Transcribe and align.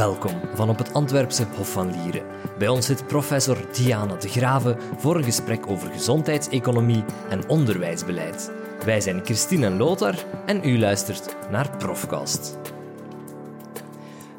Welkom 0.00 0.40
van 0.54 0.68
op 0.68 0.78
het 0.78 0.92
Antwerpse 0.92 1.44
Hof 1.44 1.72
van 1.72 1.90
Lieren. 1.90 2.26
Bij 2.58 2.68
ons 2.68 2.86
zit 2.86 3.06
professor 3.06 3.72
Diana 3.72 4.16
de 4.16 4.28
Grave 4.28 4.76
voor 4.96 5.16
een 5.16 5.24
gesprek 5.24 5.66
over 5.66 5.90
gezondheidseconomie 5.90 7.04
en 7.28 7.48
onderwijsbeleid. 7.48 8.50
Wij 8.84 9.00
zijn 9.00 9.24
Christine 9.24 9.66
en 9.66 9.76
Lothar 9.76 10.24
en 10.46 10.64
u 10.64 10.78
luistert 10.78 11.50
naar 11.50 11.76
Profcast. 11.76 12.58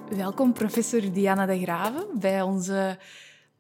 Welkom 0.10 0.54
professor 0.54 1.12
Diana 1.12 1.46
de 1.46 1.60
Grave 1.60 2.08
bij 2.20 2.42
onze 2.42 3.00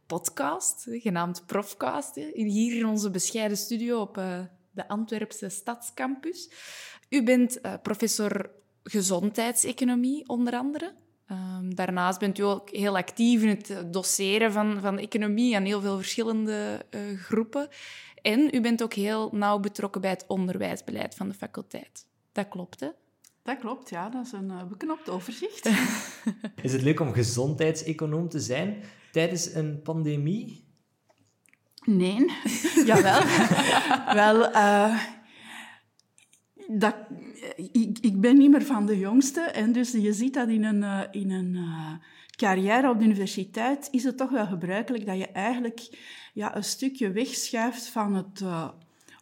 podcast, 0.05 0.87
genaamd 0.89 1.45
Profcast, 1.45 2.15
hier 2.33 2.77
in 2.77 2.85
onze 2.85 3.09
bescheiden 3.09 3.57
studio 3.57 3.99
op 3.99 4.17
eh, 4.17 4.39
de 4.71 4.87
Antwerpse 4.87 5.49
Stadscampus. 5.49 6.51
U 7.09 7.23
bent 7.23 7.61
eh, 7.61 7.73
professor 7.81 8.49
gezondheidseconomie, 8.83 10.29
onder 10.29 10.53
andere. 10.53 10.99
Um, 11.31 11.75
daarnaast 11.75 12.19
bent 12.19 12.37
u 12.37 12.43
ook 12.43 12.69
heel 12.69 12.97
actief 12.97 13.41
in 13.41 13.47
het 13.47 13.93
doseren 13.93 14.51
van, 14.51 14.79
van 14.81 14.99
economie 14.99 15.55
aan 15.55 15.63
heel 15.63 15.81
veel 15.81 15.97
verschillende 15.97 16.85
uh, 16.89 17.19
groepen. 17.19 17.67
En 18.21 18.49
u 18.51 18.61
bent 18.61 18.83
ook 18.83 18.93
heel 18.93 19.29
nauw 19.31 19.59
betrokken 19.59 20.01
bij 20.01 20.09
het 20.09 20.25
onderwijsbeleid 20.27 21.15
van 21.15 21.27
de 21.27 21.33
faculteit. 21.33 22.05
Dat 22.31 22.47
klopt, 22.47 22.79
hè? 22.79 22.87
Dat 23.43 23.59
klopt, 23.59 23.89
ja. 23.89 24.09
Dat 24.09 24.25
is 24.25 24.31
een 24.31 24.49
uh, 24.49 24.63
beknopt 24.63 25.09
overzicht. 25.09 25.69
is 26.63 26.73
het 26.73 26.81
leuk 26.81 26.99
om 26.99 27.13
gezondheidseconoom 27.13 28.29
te 28.29 28.39
zijn 28.39 28.83
tijdens 29.11 29.53
een 29.53 29.81
pandemie? 29.81 30.65
Nee. 31.85 32.25
Jawel. 32.85 33.21
Wel, 34.21 34.49
uh, 34.49 34.99
dat, 36.67 36.95
ik, 37.71 37.97
ik, 38.01 38.21
ben 38.21 38.37
niet 38.37 38.51
meer 38.51 38.65
van 38.65 38.85
de 38.85 38.97
jongste. 38.97 39.41
En 39.41 39.71
dus 39.71 39.91
je 39.91 40.13
ziet 40.13 40.33
dat 40.33 40.49
in 40.49 40.63
een, 40.63 40.81
uh, 40.81 41.01
in 41.11 41.31
een 41.31 41.53
uh, 41.53 41.91
carrière 42.35 42.89
op 42.89 42.99
de 42.99 43.05
universiteit 43.05 43.87
is 43.91 44.03
het 44.03 44.17
toch 44.17 44.29
wel 44.29 44.45
gebruikelijk 44.45 45.05
dat 45.05 45.17
je 45.17 45.27
eigenlijk 45.27 45.89
ja, 46.33 46.55
een 46.55 46.63
stukje 46.63 47.11
wegschuift 47.11 47.87
van 47.87 48.15
het 48.15 48.43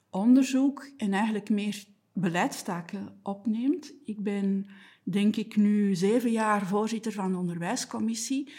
onderzoek 0.10 0.92
en 0.98 1.14
eigenlijk 1.14 1.50
meer 1.50 1.84
beleidstaken 2.14 3.20
opneemt. 3.24 3.94
Ik 4.06 4.24
ben, 4.24 4.68
denk 5.04 5.36
ik, 5.36 5.56
nu 5.56 5.96
zeven 5.96 6.32
jaar 6.32 6.68
voorzitter 6.68 7.12
van 7.12 7.32
de 7.32 7.38
onderwijscommissie. 7.38 8.54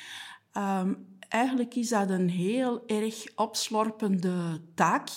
Um, 0.57 1.07
eigenlijk 1.29 1.75
is 1.75 1.89
dat 1.89 2.11
een 2.11 2.29
heel 2.29 2.87
erg 2.87 3.25
opslorpende 3.35 4.61
taak. 4.75 5.09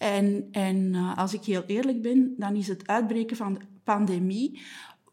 En, 0.00 0.48
en 0.50 0.76
uh, 0.76 1.16
als 1.16 1.34
ik 1.34 1.44
heel 1.44 1.62
eerlijk 1.66 2.02
ben, 2.02 2.34
dan 2.36 2.54
is 2.54 2.68
het 2.68 2.86
uitbreken 2.86 3.36
van 3.36 3.54
de 3.54 3.60
pandemie 3.84 4.60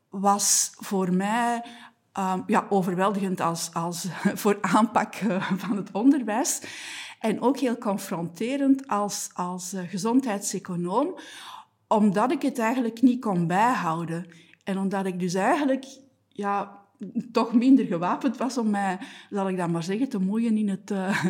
was 0.09 0.71
voor 0.75 1.13
mij 1.13 1.63
um, 2.19 2.43
ja, 2.45 2.65
overweldigend 2.69 3.41
als, 3.41 3.73
als 3.73 4.07
voor 4.41 4.57
aanpak 4.61 5.21
uh, 5.21 5.51
van 5.51 5.77
het 5.77 5.91
onderwijs. 5.91 6.61
En 7.19 7.41
ook 7.41 7.57
heel 7.57 7.77
confronterend 7.77 8.87
als, 8.87 9.29
als 9.33 9.73
uh, 9.73 9.81
gezondheidseconoom, 9.87 11.19
omdat 11.87 12.31
ik 12.31 12.41
het 12.41 12.59
eigenlijk 12.59 13.01
niet 13.01 13.21
kon 13.21 13.47
bijhouden. 13.47 14.27
En 14.63 14.77
omdat 14.77 15.05
ik 15.05 15.19
dus 15.19 15.33
eigenlijk 15.33 15.85
ja, 16.29 16.85
toch 17.31 17.53
minder 17.53 17.85
gewapend 17.85 18.37
was 18.37 18.57
om 18.57 18.69
mij, 18.69 18.97
zal 19.29 19.49
ik 19.49 19.57
dat 19.57 19.69
maar 19.69 19.83
zeggen, 19.83 20.09
te 20.09 20.19
moeien 20.19 20.57
in 20.57 20.69
het 20.69 20.91
uh, 20.91 21.25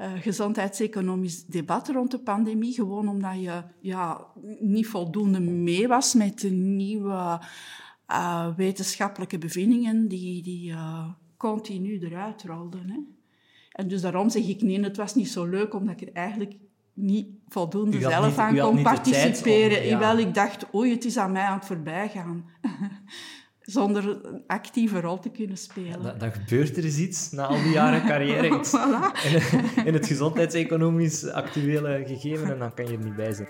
uh, 0.00 0.12
gezondheidseconomisch 0.20 1.44
debat 1.46 1.88
rond 1.88 2.10
de 2.10 2.18
pandemie. 2.18 2.74
Gewoon 2.74 3.08
omdat 3.08 3.40
je 3.40 3.62
ja, 3.80 4.26
niet 4.60 4.86
voldoende 4.86 5.40
mee 5.40 5.88
was 5.88 6.14
met 6.14 6.40
de 6.40 6.50
nieuwe 6.50 7.40
uh, 8.10 8.46
wetenschappelijke 8.56 9.38
bevindingen 9.38 10.08
die, 10.08 10.42
die 10.42 10.74
continu 11.36 11.98
eruit 11.98 12.42
rolden. 12.42 12.90
Hè. 12.90 12.98
En 13.72 13.88
dus 13.88 14.00
daarom 14.00 14.30
zeg 14.30 14.48
ik 14.48 14.62
nee, 14.62 14.82
het 14.82 14.96
was 14.96 15.14
niet 15.14 15.28
zo 15.28 15.44
leuk, 15.44 15.74
omdat 15.74 16.00
ik 16.00 16.08
er 16.08 16.14
eigenlijk 16.14 16.54
niet 16.94 17.28
voldoende 17.48 18.00
zelf 18.00 18.26
niet, 18.26 18.38
aan 18.38 18.58
kon 18.58 18.82
participeren. 18.82 19.78
Om, 19.78 19.84
ja. 19.84 19.88
Terwijl 19.88 20.18
ik 20.18 20.34
dacht, 20.34 20.74
oei, 20.74 20.90
het 20.90 21.04
is 21.04 21.16
aan 21.16 21.32
mij 21.32 21.42
aan 21.42 21.58
het 21.58 21.66
voorbijgaan 21.66 22.44
zonder 23.60 24.26
een 24.26 24.42
actieve 24.46 25.00
rol 25.00 25.18
te 25.18 25.30
kunnen 25.30 25.56
spelen. 25.56 26.02
Ja, 26.02 26.12
dan, 26.12 26.32
gebeurt 26.32 26.76
er 26.76 26.84
eens 26.84 26.98
iets 26.98 27.30
na 27.30 27.46
al 27.46 27.62
die 27.62 27.72
jaren 27.72 28.06
carrière. 28.06 28.48
voilà. 28.64 29.24
in, 29.24 29.84
in, 29.86 29.94
het 29.94 30.06
gezondheidseconomisch 30.06 31.26
actuele 31.26 32.02
gegeven 32.06 32.50
en 32.50 32.58
dan 32.58 32.74
kan 32.74 32.86
je 32.86 32.92
er 32.92 33.04
niet 33.04 33.16
bij 33.16 33.32
zijn. 33.32 33.48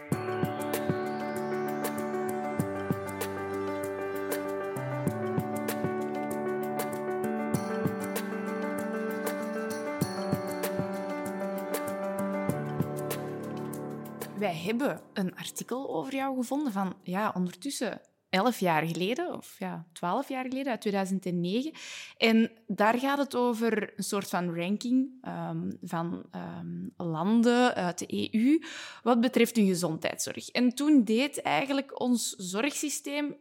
Wij 14.39 14.57
hebben 14.57 15.01
een 15.13 15.37
artikel 15.37 15.95
over 15.95 16.15
jou 16.15 16.37
gevonden 16.37 16.73
van, 16.73 16.95
ja, 17.03 17.33
ondertussen 17.35 18.01
elf 18.31 18.61
jaar 18.61 18.87
geleden, 18.87 19.35
of 19.35 19.57
ja, 19.59 19.87
twaalf 19.93 20.29
jaar 20.29 20.45
geleden, 20.45 20.71
uit 20.71 20.81
2009. 20.81 21.73
En 22.17 22.51
daar 22.67 22.99
gaat 22.99 23.19
het 23.19 23.35
over 23.35 23.93
een 23.97 24.05
soort 24.05 24.29
van 24.29 24.55
ranking 24.55 25.09
um, 25.51 25.79
van 25.83 26.25
um, 26.61 26.93
landen 26.97 27.75
uit 27.75 27.99
de 27.99 28.29
EU 28.33 28.63
wat 29.03 29.21
betreft 29.21 29.57
hun 29.57 29.67
gezondheidszorg. 29.67 30.49
En 30.49 30.75
toen 30.75 31.05
deed 31.05 31.43
eigenlijk 31.43 32.01
ons 32.01 32.35
zorgsysteem 32.37 33.37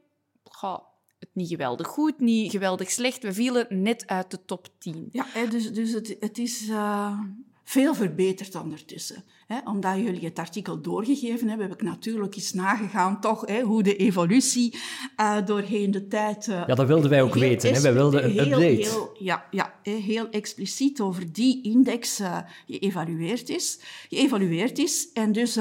het 1.20 1.30
niet 1.34 1.48
geweldig 1.48 1.88
goed, 1.88 2.20
niet 2.20 2.52
geweldig 2.52 2.92
slecht. 2.92 3.24
We 3.24 3.34
vielen 3.34 3.68
net 3.70 4.08
uit 4.08 4.32
de 4.32 4.46
top 4.46 4.68
10. 4.78 5.10
Ja, 5.12 5.26
dus, 5.50 5.74
dus 5.74 5.92
het, 5.92 6.16
het 6.20 6.38
is 6.38 6.68
uh, 6.68 7.20
veel 7.70 7.96
verbeterd 7.96 8.56
ondertussen. 8.56 9.24
Hè, 9.48 9.60
omdat 9.64 9.96
jullie 9.96 10.26
het 10.26 10.40
artikel 10.40 10.82
doorgegeven 10.82 11.48
hebben, 11.48 11.70
heb 11.70 11.82
ik 11.82 11.86
natuurlijk 11.86 12.36
eens 12.36 12.54
nagegaan 12.54 13.22
toch, 13.22 13.62
hoe 13.62 13.84
de 13.84 13.96
evolutie 13.96 14.80
uh, 15.18 15.46
doorheen 15.46 15.92
de 15.92 16.08
tijd... 16.08 16.48
Uh, 16.48 16.64
ja, 16.68 16.76
dat 16.76 16.88
wilden 16.88 17.10
wij 17.10 17.22
ook 17.22 17.34
weten. 17.34 17.74
Hè? 17.74 17.82
Wij 17.82 17.94
wilden 17.94 18.24
een 18.24 18.32
heel, 18.32 18.44
update. 18.44 18.90
Heel, 18.90 19.16
ja, 19.20 19.46
ja, 19.52 19.74
heel 19.84 20.30
expliciet 20.30 21.02
over 21.02 21.34
die 21.34 21.64
index 21.64 22.20
uh, 22.20 22.38
geëvalueerd 22.68 23.50
is. 23.50 23.80
Geëvalueerd 24.10 24.78
is. 24.78 25.10
En 25.14 25.32
dus 25.32 25.58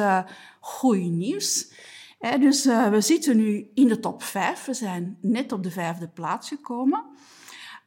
goed 0.60 0.98
nieuws. 0.98 1.72
Dus 2.40 2.64
we 2.64 3.00
zitten 3.00 3.36
nu 3.36 3.70
in 3.74 3.88
de 3.88 4.00
top 4.00 4.22
vijf. 4.22 4.64
We 4.64 4.74
zijn 4.74 5.18
net 5.20 5.52
op 5.52 5.62
de 5.62 5.70
vijfde 5.70 6.08
plaats 6.08 6.48
gekomen. 6.48 7.04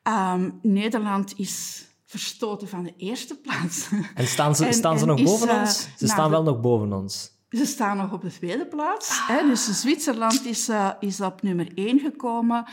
Um, 0.03 0.59
Nederland 0.61 1.33
is 1.37 1.85
verstoten 2.11 2.67
van 2.67 2.83
de 2.83 2.93
eerste 2.97 3.35
plaats. 3.35 3.89
En 4.15 4.27
staan 4.27 4.55
ze, 4.55 4.65
en, 4.65 4.73
staan 4.73 4.99
ze 4.99 5.05
nog 5.05 5.19
is, 5.19 5.23
boven 5.23 5.59
ons? 5.59 5.87
Ze 5.97 6.07
staan 6.07 6.29
wel 6.29 6.43
nog 6.43 6.59
boven 6.61 6.93
ons. 6.93 7.39
Ze 7.49 7.65
staan 7.65 7.97
nog 7.97 8.13
op 8.13 8.21
de 8.21 8.31
tweede 8.31 8.67
plaats. 8.67 9.09
Ah. 9.09 9.27
Hè? 9.27 9.47
Dus 9.47 9.81
Zwitserland 9.81 10.45
is, 10.45 10.69
uh, 10.69 10.91
is 10.99 11.21
op 11.21 11.41
nummer 11.41 11.71
één 11.75 11.99
gekomen. 11.99 12.65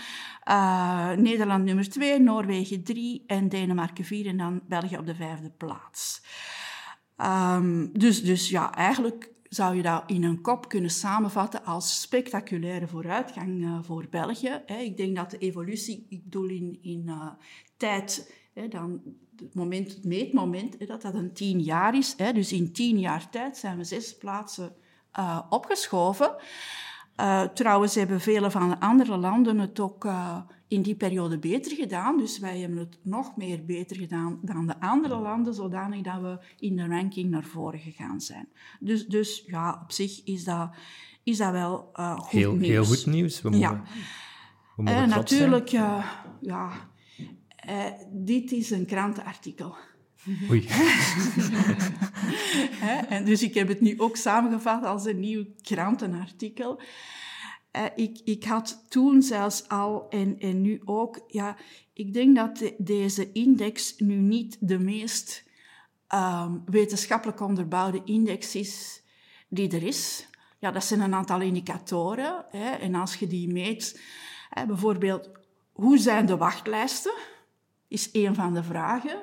Uh, 0.48 1.10
Nederland 1.10 1.65
nummer 1.65 1.88
twee, 1.88 2.21
Noorwegen 2.21 2.84
drie 2.84 3.25
en 3.27 3.48
Denemarken 3.48 4.04
vier 4.04 4.27
en 4.27 4.37
dan 4.37 4.60
België 4.69 4.97
op 4.97 5.06
de 5.06 5.15
vijfde 5.15 5.50
plaats. 5.50 6.22
Um, 7.16 7.98
dus, 7.98 8.22
dus 8.22 8.48
ja, 8.48 8.75
eigenlijk 8.75 9.31
zou 9.48 9.77
je 9.77 9.82
dat 9.82 10.03
in 10.06 10.25
een 10.25 10.41
kop 10.41 10.69
kunnen 10.69 10.91
samenvatten 10.91 11.65
als 11.65 12.00
spectaculaire 12.00 12.87
vooruitgang 12.87 13.62
uh, 13.62 13.78
voor 13.82 14.06
België. 14.10 14.62
Hè? 14.66 14.77
Ik 14.77 14.97
denk 14.97 15.16
dat 15.16 15.31
de 15.31 15.38
evolutie, 15.38 16.06
ik 16.09 16.22
bedoel 16.22 16.48
in, 16.48 16.78
in 16.82 17.10
tijd, 17.77 18.34
hè, 18.54 18.69
dan 18.69 19.00
het, 19.41 19.54
moment, 19.54 19.94
het 19.94 20.04
meetmoment, 20.04 20.87
dat 20.87 21.03
dat 21.03 21.15
een 21.15 21.33
tien 21.33 21.60
jaar 21.60 21.97
is. 21.97 22.16
Dus 22.16 22.53
in 22.53 22.72
tien 22.72 22.98
jaar 22.98 23.30
tijd 23.30 23.57
zijn 23.57 23.77
we 23.77 23.84
zes 23.84 24.16
plaatsen 24.16 24.72
uh, 25.18 25.41
opgeschoven. 25.48 26.34
Uh, 27.21 27.42
trouwens 27.42 27.95
hebben 27.95 28.21
vele 28.21 28.51
van 28.51 28.68
de 28.68 28.80
andere 28.80 29.16
landen 29.16 29.59
het 29.59 29.80
ook 29.80 30.04
uh, 30.04 30.39
in 30.68 30.83
die 30.83 30.95
periode 30.95 31.39
beter 31.39 31.72
gedaan. 31.77 32.18
Dus 32.18 32.39
wij 32.39 32.59
hebben 32.59 32.78
het 32.78 32.98
nog 33.03 33.36
meer 33.36 33.65
beter 33.65 33.97
gedaan 33.97 34.39
dan 34.42 34.66
de 34.66 34.80
andere 34.80 35.16
landen, 35.16 35.54
zodanig 35.54 36.03
dat 36.03 36.21
we 36.21 36.39
in 36.59 36.77
de 36.77 36.86
ranking 36.86 37.30
naar 37.30 37.45
voren 37.45 37.80
gegaan 37.80 38.21
zijn. 38.21 38.48
Dus, 38.80 39.07
dus 39.07 39.45
ja, 39.47 39.80
op 39.83 39.92
zich 39.92 40.24
is 40.24 40.45
dat, 40.45 40.71
is 41.22 41.39
dat 41.39 41.53
wel 41.53 41.91
goed 41.95 42.30
heel, 42.30 42.53
nieuws. 42.53 42.68
Heel 42.68 42.84
goed 42.84 43.07
nieuws. 43.07 43.42
We 43.42 43.51
mogen, 43.51 43.68
ja. 43.68 43.83
we 44.77 44.83
mogen 44.83 45.09
natuurlijk, 45.09 45.68
ja, 45.68 46.04
uh, 47.68 47.84
dit 48.10 48.53
is 48.53 48.70
een 48.70 48.86
krantenartikel. 48.86 49.76
Oei. 50.50 50.68
en 53.09 53.24
dus 53.24 53.42
ik 53.42 53.54
heb 53.54 53.68
het 53.68 53.80
nu 53.80 54.00
ook 54.00 54.16
samengevat 54.16 54.84
als 54.84 55.04
een 55.04 55.20
nieuw 55.20 55.44
krantenartikel. 55.62 56.80
Uh, 57.76 57.84
ik, 57.94 58.20
ik 58.24 58.44
had 58.44 58.84
toen 58.88 59.22
zelfs 59.22 59.68
al, 59.68 60.09
en, 60.09 60.38
en 60.38 60.60
nu 60.60 60.80
ook, 60.84 61.20
ja, 61.26 61.56
ik 61.92 62.12
denk 62.12 62.36
dat 62.36 62.56
de, 62.56 62.74
deze 62.78 63.32
index 63.32 63.94
nu 63.98 64.15
niet 64.15 64.56
de 64.60 64.78
meest 64.78 65.44
um, 66.15 66.62
wetenschappelijk 66.66 67.41
onderbouwde 67.41 68.03
index 68.04 68.54
is 68.54 69.03
die 69.48 69.70
er 69.70 69.82
is. 69.82 70.28
Ja, 70.59 70.70
dat 70.70 70.84
zijn 70.84 71.00
een 71.00 71.15
aantal 71.15 71.41
indicatoren. 71.41 72.44
Hè, 72.50 72.70
en 72.70 72.94
als 72.94 73.15
je 73.15 73.26
die 73.26 73.53
meet, 73.53 74.00
hè, 74.50 74.66
bijvoorbeeld, 74.66 75.30
hoe 75.72 75.98
zijn 75.98 76.26
de 76.26 76.36
wachtlijsten? 76.36 77.15
Is 77.89 78.09
een 78.13 78.35
van 78.35 78.55
de 78.55 78.63
vragen. 78.63 79.23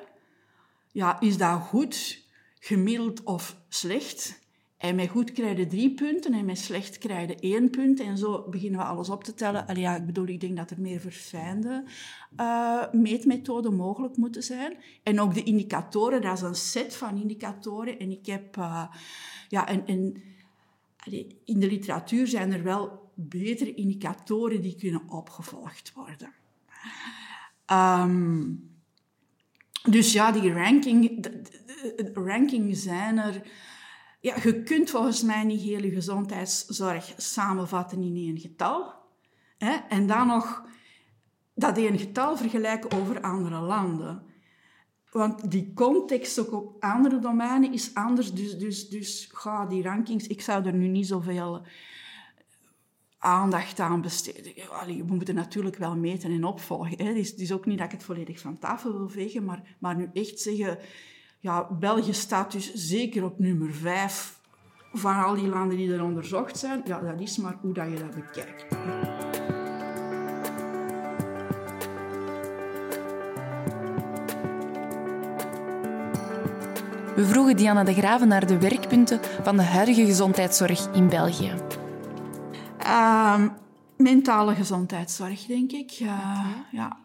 Ja, 0.91 1.19
is 1.19 1.37
dat 1.37 1.61
goed, 1.61 2.23
gemiddeld 2.59 3.23
of 3.23 3.57
slecht? 3.69 4.43
En 4.77 4.95
met 4.95 5.09
goed 5.09 5.31
krijg 5.31 5.57
je 5.57 5.67
drie 5.67 5.93
punten 5.93 6.33
en 6.33 6.45
met 6.45 6.57
slecht 6.57 6.97
krijg 6.97 7.27
je 7.27 7.35
één 7.35 7.69
punt. 7.69 7.99
En 7.99 8.17
zo 8.17 8.49
beginnen 8.49 8.79
we 8.79 8.85
alles 8.85 9.09
op 9.09 9.23
te 9.23 9.33
tellen. 9.33 9.67
Allee, 9.67 9.81
ja, 9.81 9.95
ik 9.95 10.05
bedoel, 10.05 10.27
ik 10.27 10.39
denk 10.39 10.57
dat 10.57 10.71
er 10.71 10.81
meer 10.81 10.99
verfijnde 10.99 11.83
uh, 12.39 12.91
meetmethoden 12.91 13.75
mogelijk 13.75 14.17
moeten 14.17 14.43
zijn. 14.43 14.77
En 15.03 15.19
ook 15.19 15.33
de 15.33 15.43
indicatoren, 15.43 16.21
dat 16.21 16.37
is 16.37 16.41
een 16.41 16.55
set 16.55 16.95
van 16.95 17.21
indicatoren. 17.21 17.99
En 17.99 18.11
ik 18.11 18.25
heb... 18.25 18.57
Uh, 18.57 18.95
ja, 19.49 19.67
in 19.67 20.23
de 21.59 21.67
literatuur 21.67 22.27
zijn 22.27 22.53
er 22.53 22.63
wel 22.63 23.11
betere 23.13 23.73
indicatoren 23.73 24.61
die 24.61 24.75
kunnen 24.75 25.09
opgevolgd 25.09 25.93
worden. 25.93 26.33
Um, 27.71 28.73
dus 29.83 30.13
ja, 30.13 30.31
die 30.31 30.53
ranking, 30.53 31.23
de, 31.23 32.11
ranking 32.13 32.77
zijn 32.77 33.17
er 33.17 33.41
ja, 34.25 34.35
je 34.43 34.63
kunt 34.63 34.89
volgens 34.89 35.23
mij 35.23 35.43
niet 35.43 35.61
hele 35.61 35.89
gezondheidszorg 35.89 37.13
samenvatten 37.17 38.01
in 38.01 38.15
één 38.15 38.39
getal. 38.39 38.93
Hè? 39.57 39.75
En 39.89 40.07
dan 40.07 40.27
nog 40.27 40.63
dat 41.53 41.77
één 41.77 41.99
getal 41.99 42.37
vergelijken 42.37 42.91
over 42.91 43.21
andere 43.21 43.59
landen. 43.59 44.23
Want 45.11 45.51
die 45.51 45.73
context 45.73 46.39
ook 46.39 46.51
op 46.51 46.83
andere 46.83 47.19
domeinen 47.19 47.73
is 47.73 47.93
anders. 47.93 48.33
Dus, 48.33 48.57
dus, 48.57 48.89
dus 48.89 49.29
ga 49.31 49.65
die 49.65 49.83
rankings... 49.83 50.27
Ik 50.27 50.41
zou 50.41 50.65
er 50.65 50.73
nu 50.73 50.87
niet 50.87 51.07
zoveel 51.07 51.65
aandacht 53.25 53.79
aan 53.79 54.01
besteden. 54.01 54.53
we 54.87 55.13
moeten 55.13 55.35
natuurlijk 55.35 55.77
wel 55.77 55.95
meten 55.95 56.31
en 56.31 56.43
opvolgen. 56.43 56.97
Hè. 56.97 57.13
Het, 57.13 57.39
is, 57.39 57.51
ook 57.51 57.65
niet 57.65 57.77
dat 57.77 57.85
ik 57.85 57.91
het 57.91 58.03
volledig 58.03 58.39
van 58.39 58.59
tafel 58.59 58.97
wil 58.97 59.09
vegen, 59.09 59.45
maar, 59.45 59.75
maar 59.79 59.95
nu 59.95 60.09
echt 60.13 60.39
zeggen 60.39 60.77
ja, 61.39 61.67
België 61.79 62.13
staat 62.13 62.51
dus 62.51 62.73
zeker 62.73 63.23
op 63.23 63.39
nummer 63.39 63.73
5 63.73 64.39
van 64.93 65.23
al 65.23 65.35
die 65.35 65.47
landen 65.47 65.77
die 65.77 65.93
er 65.93 66.03
onderzocht 66.03 66.57
zijn. 66.57 66.81
Ja, 66.85 66.99
dat 66.99 67.21
is 67.21 67.37
maar 67.37 67.57
hoe 67.61 67.73
dat 67.73 67.85
je 67.85 67.97
dat 67.99 68.15
bekijkt. 68.15 68.65
We 77.15 77.25
vroegen 77.25 77.57
Diana 77.57 77.83
de 77.83 77.93
Graven 77.93 78.27
naar 78.27 78.47
de 78.47 78.59
werkpunten 78.59 79.19
van 79.43 79.57
de 79.57 79.63
huidige 79.63 80.05
gezondheidszorg 80.05 80.87
in 80.93 81.09
België. 81.09 81.64
Uh, 83.39 83.49
mentale 83.97 84.55
gezondheidszorg, 84.55 85.45
denk 85.45 85.71
ik. 85.71 85.99
Uh, 86.01 86.47
ja. 86.71 86.97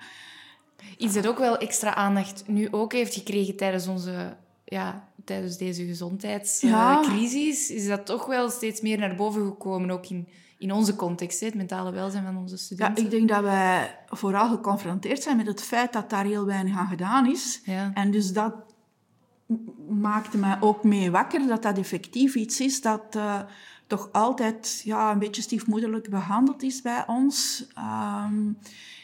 Iets 0.96 1.14
dat 1.14 1.26
ook 1.26 1.38
wel 1.38 1.58
extra 1.58 1.94
aandacht 1.94 2.42
nu 2.46 2.68
ook 2.70 2.92
heeft 2.92 3.14
gekregen 3.14 3.56
tijdens 3.56 3.86
onze 3.86 4.36
ja, 4.70 5.08
tijdens 5.24 5.56
deze 5.56 5.84
gezondheidscrisis 5.84 7.70
is 7.70 7.86
dat 7.86 8.06
toch 8.06 8.26
wel 8.26 8.50
steeds 8.50 8.80
meer 8.80 8.98
naar 8.98 9.14
boven 9.14 9.46
gekomen, 9.46 9.90
ook 9.90 10.06
in, 10.06 10.28
in 10.58 10.72
onze 10.72 10.96
context, 10.96 11.40
het 11.40 11.54
mentale 11.54 11.92
welzijn 11.92 12.24
van 12.24 12.36
onze 12.36 12.56
studenten. 12.56 13.02
Ja, 13.02 13.04
ik 13.04 13.10
denk 13.10 13.28
dat 13.28 13.42
wij 13.42 13.98
vooral 14.06 14.48
geconfronteerd 14.48 15.22
zijn 15.22 15.36
met 15.36 15.46
het 15.46 15.62
feit 15.62 15.92
dat 15.92 16.10
daar 16.10 16.24
heel 16.24 16.46
weinig 16.46 16.76
aan 16.76 16.86
gedaan 16.86 17.30
is. 17.30 17.60
Ja. 17.64 17.90
En 17.94 18.10
dus 18.10 18.32
dat 18.32 18.54
maakte 19.88 20.38
mij 20.38 20.56
ook 20.60 20.84
mee 20.84 21.10
wakker 21.10 21.46
dat 21.46 21.62
dat 21.62 21.78
effectief 21.78 22.34
iets 22.34 22.60
is 22.60 22.80
dat 22.80 23.16
uh, 23.16 23.40
toch 23.86 24.08
altijd 24.12 24.82
ja, 24.84 25.12
een 25.12 25.18
beetje 25.18 25.42
stiefmoederlijk 25.42 26.10
behandeld 26.10 26.62
is 26.62 26.82
bij 26.82 27.04
ons. 27.06 27.66
Um, 27.78 28.58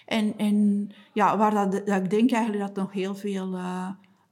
en, 0.07 0.39
en 0.39 0.89
ja, 1.13 1.37
waar 1.37 1.51
dat, 1.51 1.87
dat, 1.87 2.03
ik 2.03 2.11
denk 2.11 2.31
eigenlijk 2.31 2.67
dat 2.67 2.85
nog 2.85 2.93
heel 2.93 3.15
veel 3.15 3.55
uh, 3.55 3.89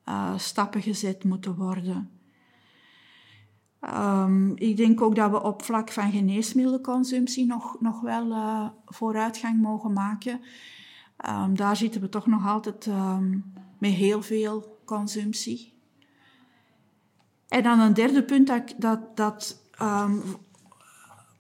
uh, 0.09 0.39
stappen 0.39 0.83
gezet 0.83 1.25
moeten 1.25 1.57
worden. 1.57 2.11
Um, 3.97 4.53
ik 4.57 4.77
denk 4.77 5.01
ook 5.01 5.15
dat 5.15 5.31
we 5.31 5.43
op 5.43 5.63
vlak 5.63 5.93
van 5.93 6.11
geneesmiddelenconsumptie 6.11 7.47
nog, 7.47 7.81
nog 7.81 8.01
wel 8.01 8.35
vooruitgang 8.87 9.61
mogen 9.61 9.93
maken. 9.93 10.41
Um, 11.29 11.57
daar 11.57 11.77
zitten 11.77 12.01
we 12.01 12.09
toch 12.09 12.27
nog 12.27 12.47
altijd 12.47 12.89
met 13.79 13.91
heel 13.91 14.23
veel 14.23 14.83
consumptie. 14.85 15.74
En 17.49 17.63
dan 17.63 17.81
een 17.81 17.95
derde 17.95 18.23
punt 18.23 18.47
dat, 18.47 18.75
dat, 18.77 19.17
dat 19.17 19.63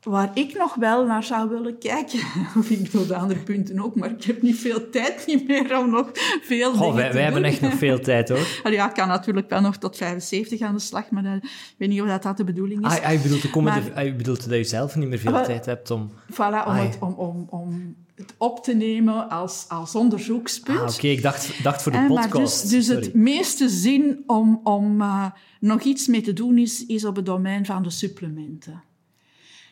Waar 0.04 0.30
ik 0.34 0.54
nog 0.58 0.74
wel 0.74 1.06
naar 1.06 1.22
zou 1.22 1.48
willen 1.48 1.78
kijken, 1.78 2.18
of 2.58 2.70
ik 2.70 2.90
wil 2.90 3.06
de 3.06 3.16
andere 3.16 3.40
punten 3.40 3.80
ook, 3.80 3.94
maar 3.96 4.10
ik 4.10 4.24
heb 4.24 4.42
niet 4.42 4.56
veel 4.58 4.90
tijd 4.90 5.24
niet 5.26 5.48
meer 5.48 5.78
om 5.78 5.90
nog 5.90 6.10
veel 6.42 6.70
Goh, 6.72 6.80
dingen 6.80 6.94
wij, 6.94 7.08
te 7.10 7.14
wij 7.16 7.24
doen. 7.24 7.32
hebben 7.32 7.44
echt 7.44 7.60
nog 7.60 7.74
veel 7.74 8.00
tijd 8.00 8.28
hoor. 8.28 8.46
ja, 8.72 8.88
ik 8.88 8.94
kan 8.94 9.08
natuurlijk 9.08 9.48
wel 9.50 9.60
nog 9.60 9.76
tot 9.76 9.96
75 9.96 10.60
aan 10.60 10.74
de 10.74 10.80
slag, 10.80 11.10
maar 11.10 11.24
ik 11.36 11.74
weet 11.78 11.88
niet 11.88 12.00
of 12.02 12.08
dat, 12.08 12.22
dat 12.22 12.36
de 12.36 12.44
bedoeling 12.44 12.86
is. 12.86 12.92
Ah, 12.98 13.04
ah, 13.06 13.12
je 13.12 13.18
bedoelt, 13.18 13.42
de 13.42 13.50
komende, 13.50 13.80
Maar- 13.80 13.92
ah, 13.98 14.04
je 14.04 14.14
bedoelt 14.14 14.48
dat 14.48 14.58
je 14.58 14.64
zelf 14.64 14.96
niet 14.96 15.08
meer 15.08 15.18
veel 15.18 15.36
Ah, 15.36 15.44
tijd 15.44 15.66
hebt 15.66 15.90
om... 15.90 16.10
Voilà, 16.32 16.36
om, 16.36 16.44
Ah, 16.46 16.82
het, 16.82 16.96
om, 17.00 17.12
om, 17.12 17.46
om 17.50 17.96
het 18.14 18.34
op 18.38 18.64
te 18.64 18.74
nemen 18.74 19.28
als, 19.30 19.64
als 19.68 19.94
onderzoekspunt. 19.94 20.78
Ah, 20.80 20.94
oké, 20.94 21.06
ik 21.06 21.22
dacht, 21.22 21.62
dacht 21.62 21.82
voor 21.82 21.92
de 21.92 21.98
Eh, 21.98 22.08
maar 22.08 22.28
podcast. 22.28 22.62
dus, 22.62 22.70
dus 22.70 22.86
Sorry. 22.86 23.02
het 23.02 23.14
meeste 23.14 23.68
zin 23.68 24.22
om, 24.26 24.60
om 24.64 25.00
eh, 25.00 25.26
nog 25.60 25.82
iets 25.82 26.06
mee 26.06 26.20
te 26.20 26.32
doen 26.32 26.58
is, 26.58 26.86
is 26.86 27.04
op 27.04 27.16
het 27.16 27.26
domein 27.26 27.66
van 27.66 27.82
de 27.82 27.90
supplementen. 27.90 28.82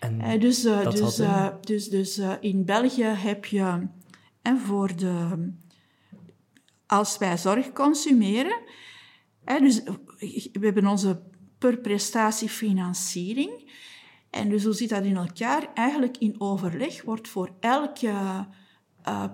En 0.02 0.20
Eh, 0.20 0.40
dus, 0.40 0.64
eh, 0.64 0.90
dus, 0.90 1.19
een- 1.19 1.26
eh, 1.26 1.49
dus, 1.60 1.88
dus 1.88 2.19
eh, 2.19 2.32
in 2.40 2.64
België 2.64 3.04
heb 3.04 3.44
je 3.44 3.87
eh, 4.43 4.54
voor 4.56 4.96
de. 4.96 5.50
Als 6.87 7.19
wij 7.19 7.38
zorg 7.38 7.72
consumeren, 7.72 8.58
dus 9.60 9.82
we 10.52 10.58
hebben 10.60 10.87
onze 10.87 11.22
per 11.58 11.76
prestatie 11.78 12.49
financiering. 12.49 13.70
En 14.31 14.49
dus 14.49 14.64
hoe 14.64 14.72
zit 14.72 14.88
dat 14.88 15.04
in 15.04 15.16
elkaar? 15.16 15.70
Eigenlijk 15.75 16.16
in 16.19 16.40
overleg 16.40 17.02
wordt 17.02 17.28
voor 17.28 17.50
elke 17.60 18.46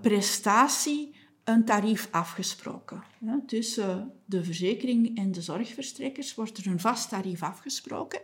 prestatie 0.03 1.17
een 1.45 1.65
tarief 1.65 2.09
afgesproken. 2.11 3.03
Ja, 3.21 3.43
tussen 3.47 4.13
de 4.25 4.45
verzekering 4.45 5.17
en 5.19 5.33
de 5.33 5.43
zorgverstrekkers 5.43 6.35
wordt 6.35 6.59
er 6.59 6.67
een 6.67 6.81
vast 6.81 7.09
tarief 7.09 7.43
afgesproken. 7.43 8.21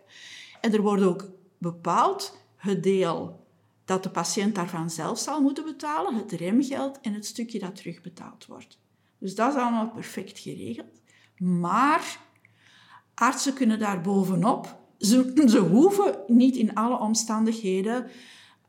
En 0.61 0.73
er 0.73 0.83
wordt 0.83 1.03
ook 1.03 1.31
bepaald 1.65 2.39
het 2.57 2.83
deel 2.83 3.47
dat 3.85 4.03
de 4.03 4.11
patiënt 4.11 4.55
daarvan 4.55 4.91
zelf 4.91 5.19
zal 5.19 5.41
moeten 5.41 5.65
betalen, 5.65 6.15
het 6.15 6.33
remgeld 6.33 7.01
en 7.01 7.13
het 7.13 7.27
stukje 7.27 7.59
dat 7.59 7.77
terugbetaald 7.77 8.47
wordt. 8.47 8.79
Dus 9.19 9.35
dat 9.35 9.55
is 9.55 9.61
allemaal 9.61 9.91
perfect 9.91 10.39
geregeld. 10.39 11.01
Maar 11.39 12.19
artsen 13.15 13.55
kunnen 13.55 13.79
daar 13.79 14.01
bovenop. 14.01 14.79
Ze, 14.99 15.43
ze 15.47 15.59
hoeven 15.59 16.19
niet 16.27 16.57
in 16.57 16.75
alle 16.75 16.99
omstandigheden 16.99 18.11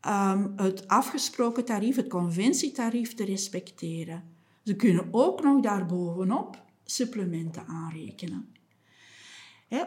ehm, 0.01 0.47
het 0.55 0.87
afgesproken 0.87 1.65
tarief, 1.65 1.95
het 1.95 2.07
conventietarief, 2.07 3.13
te 3.13 3.25
respecteren. 3.25 4.23
Ze 4.63 4.75
kunnen 4.75 5.07
ook 5.11 5.43
nog 5.43 5.61
daarbovenop 5.61 6.63
supplementen 6.83 7.65
aanrekenen. 7.67 8.53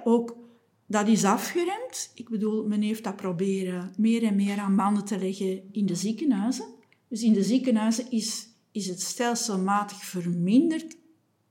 Ook 0.04 0.36
dat 0.90 1.08
is 1.08 1.24
afgeremd. 1.24 2.10
Ik 2.14 2.28
bedoel, 2.28 2.66
men 2.66 2.82
heeft 2.82 3.04
dat 3.04 3.16
proberen 3.16 3.92
meer 3.96 4.22
en 4.22 4.36
meer 4.36 4.58
aan 4.58 4.76
banden 4.76 5.04
te 5.04 5.18
leggen 5.18 5.62
in 5.72 5.86
de 5.86 5.94
ziekenhuizen. 5.94 6.66
Dus 7.08 7.22
in 7.22 7.32
de 7.32 7.42
ziekenhuizen 7.42 8.10
is, 8.10 8.48
is 8.72 8.86
het 8.86 9.00
stelselmatig 9.00 10.04
verminderd 10.04 10.96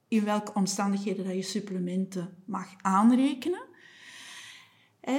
in 0.08 0.24
welke 0.24 0.53
omstandigheden 0.53 1.25
dat 1.25 1.34
je 1.34 1.41
supplementen 1.41 2.38
mag 2.46 2.67
aanrekenen. 2.82 3.65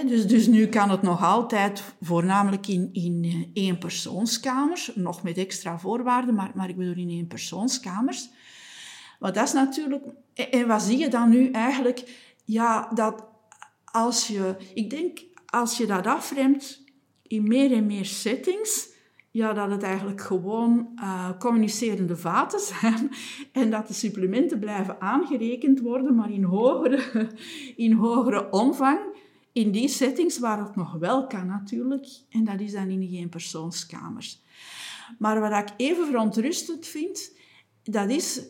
Dus, 0.06 0.26
dus 0.26 0.46
nu 0.46 0.66
kan 0.66 0.90
het 0.90 1.02
nog 1.02 1.22
altijd 1.22 1.82
voornamelijk 2.00 2.66
in, 2.66 2.88
in 2.92 3.24
eh, 3.24 3.64
eenpersoonskamers, 3.64 4.90
nog 4.94 5.22
met 5.22 5.38
extra 5.38 5.78
voorwaarden, 5.78 6.34
maar, 6.34 6.50
maar 6.54 6.68
ik 6.68 6.76
bedoel 6.76 6.94
in 6.94 7.10
eenpersoonskamers. 7.10 8.28
Maar 9.20 9.32
dat 9.32 9.46
is 9.46 9.52
natuurlijk... 9.52 10.04
En 10.34 10.66
wat 10.66 10.82
zie 10.82 10.98
je 10.98 11.08
dan 11.08 11.28
nu 11.28 11.50
eigenlijk? 11.50 12.26
Ja, 12.44 12.90
dat 12.94 13.27
als 13.98 14.26
je... 14.26 14.56
Ik 14.74 14.90
denk, 14.90 15.18
als 15.46 15.76
je 15.76 15.86
dat 15.86 16.06
afremt 16.06 16.84
in 17.22 17.48
meer 17.48 17.72
en 17.72 17.86
meer 17.86 18.04
settings, 18.04 18.88
ja, 19.30 19.52
dat 19.52 19.70
het 19.70 19.82
eigenlijk 19.82 20.20
gewoon 20.20 20.88
eh, 20.96 21.30
communicerende 21.38 22.16
vaten 22.16 22.60
zijn 22.60 23.10
en 23.52 23.70
dat 23.70 23.88
de 23.88 23.94
supplementen 23.94 24.58
blijven 24.58 25.00
aangerekend 25.00 25.80
worden, 25.80 26.14
maar 26.14 26.30
in 26.30 26.42
hogere, 26.42 27.30
in 27.86 27.92
hogere 27.92 28.50
omvang. 28.50 28.98
In 29.52 29.70
die 29.70 29.88
settings 29.88 30.38
waar 30.38 30.58
het 30.58 30.76
nog 30.76 30.92
wel 30.92 31.26
kan 31.26 31.46
natuurlijk, 31.46 32.06
en 32.30 32.44
dat 32.44 32.60
is 32.60 32.72
dan 32.72 32.88
in 32.88 33.08
geen 33.08 33.28
persoonskamers. 33.28 34.42
Maar 35.18 35.40
wat 35.40 35.52
ik 35.52 35.74
even 35.76 36.06
verontrustend 36.06 36.86
vind, 36.86 37.36
dat 37.82 38.10
is 38.10 38.42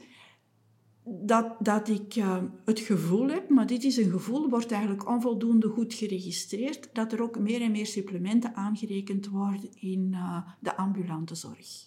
dat, 1.11 1.57
dat 1.59 1.89
ik 1.89 2.15
eh, 2.15 2.37
het 2.65 2.81
gevoel 2.81 3.29
heb, 3.29 3.49
maar 3.49 3.67
dit 3.67 3.85
is 3.85 3.97
een 3.97 4.11
gevoel, 4.11 4.49
wordt 4.49 4.73
eigenlijk 4.73 5.09
onvoldoende 5.09 5.69
goed 5.69 5.95
geregistreerd, 5.95 6.89
dat 6.93 7.13
er 7.13 7.23
ook 7.23 7.39
meer 7.39 7.61
en 7.61 7.71
meer 7.71 7.87
supplementen 7.87 8.55
aangerekend 8.55 9.29
worden 9.29 9.71
in 9.81 10.11
eh, 10.13 10.37
de 10.61 10.77
ambulante 10.77 11.35
zorg. 11.35 11.87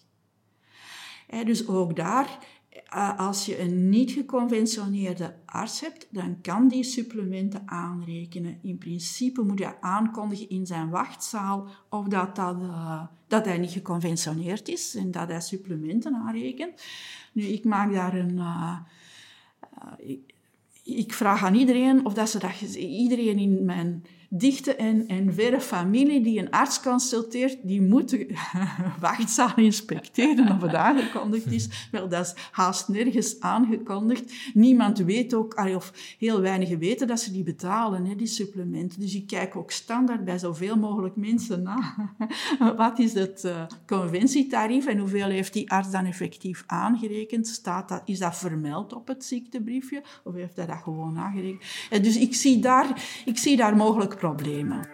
Dus 1.44 1.68
ook 1.68 1.96
daar 1.96 2.38
uh, 2.94 3.18
als 3.18 3.46
je 3.46 3.60
een 3.60 3.88
niet 3.88 4.10
geconventioneerde 4.10 5.34
arts 5.46 5.80
hebt, 5.80 6.06
dan 6.10 6.40
kan 6.40 6.68
die 6.68 6.84
supplementen 6.84 7.62
aanrekenen. 7.66 8.58
In 8.62 8.78
principe 8.78 9.42
moet 9.42 9.58
je 9.58 9.80
aankondigen 9.80 10.48
in 10.48 10.66
zijn 10.66 10.90
wachtzaal 10.90 11.68
of 11.88 12.06
dat, 12.06 12.36
dat, 12.36 12.56
dat 13.26 13.44
hij 13.44 13.58
niet 13.58 13.70
geconventioneerd 13.70 14.68
is 14.68 14.94
en 14.94 15.10
dat 15.10 15.28
hij 15.28 15.40
supplementen 15.40 16.14
aanrekent. 16.14 16.82
Nu, 17.32 17.42
ik 17.42 17.64
maak 17.64 17.92
daar 17.92 18.14
een... 18.14 18.40
Ik, 19.98 20.34
ik, 20.84 21.12
vraag 21.12 21.44
aan 21.44 21.54
iedereen 21.54 22.06
of 22.06 22.14
dat 22.14 22.30
ze 22.30 22.38
dat... 22.38 22.74
Iedereen 22.74 23.38
in 23.38 23.64
mijn 23.64 24.04
dichte 24.34 24.74
en, 24.74 25.06
en 25.06 25.34
verre 25.34 25.60
familie 25.60 26.20
die 26.20 26.38
een 26.38 26.50
arts 26.50 26.80
consulteert, 26.80 27.58
die 27.62 27.82
moet 27.82 28.16
wachtzaal 29.00 29.52
inspecteren 29.56 30.54
of 30.54 30.60
het 30.62 30.74
aangekondigd 30.74 31.52
is. 31.52 31.88
Wel, 31.90 32.08
dat 32.08 32.26
is 32.26 32.34
haast 32.50 32.88
nergens 32.88 33.40
aangekondigd. 33.40 34.32
Niemand 34.54 34.98
weet 34.98 35.34
ook, 35.34 35.64
of 35.76 36.16
heel 36.18 36.40
weinigen 36.40 36.78
weten 36.78 37.06
dat 37.06 37.20
ze 37.20 37.32
die 37.32 37.42
betalen, 37.42 38.16
die 38.16 38.26
supplementen. 38.26 39.00
Dus 39.00 39.14
ik 39.14 39.26
kijk 39.26 39.56
ook 39.56 39.70
standaard 39.70 40.24
bij 40.24 40.38
zoveel 40.38 40.76
mogelijk 40.76 41.16
mensen 41.16 41.62
na. 41.62 41.94
Wat 42.76 42.98
is 42.98 43.14
het 43.14 43.44
uh, 43.44 43.62
conventietarief 43.86 44.86
en 44.86 44.98
hoeveel 44.98 45.28
heeft 45.28 45.52
die 45.52 45.70
arts 45.70 45.90
dan 45.90 46.04
effectief 46.04 46.64
aangerekend? 46.66 47.46
Staat 47.46 47.88
dat, 47.88 48.02
is 48.04 48.18
dat 48.18 48.36
vermeld 48.36 48.92
op 48.92 49.08
het 49.08 49.24
ziektebriefje 49.24 50.02
of 50.24 50.34
heeft 50.34 50.56
hij 50.56 50.66
dat 50.66 50.82
gewoon 50.82 51.18
aangerekend? 51.18 51.62
En 51.90 52.02
dus 52.02 52.16
ik 52.16 52.34
zie 52.34 52.58
daar, 52.58 53.02
ik 53.24 53.38
zie 53.38 53.56
daar 53.56 53.76
mogelijk 53.76 54.20
problemen. 54.22 54.88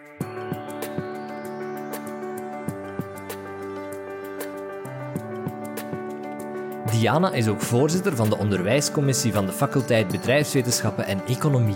Diana 6.91 7.31
is 7.31 7.47
ook 7.47 7.61
voorzitter 7.61 8.15
van 8.15 8.29
de 8.29 8.37
onderwijscommissie 8.37 9.33
van 9.33 9.45
de 9.45 9.51
faculteit 9.51 10.07
Bedrijfswetenschappen 10.07 11.05
en 11.05 11.25
Economie. 11.25 11.75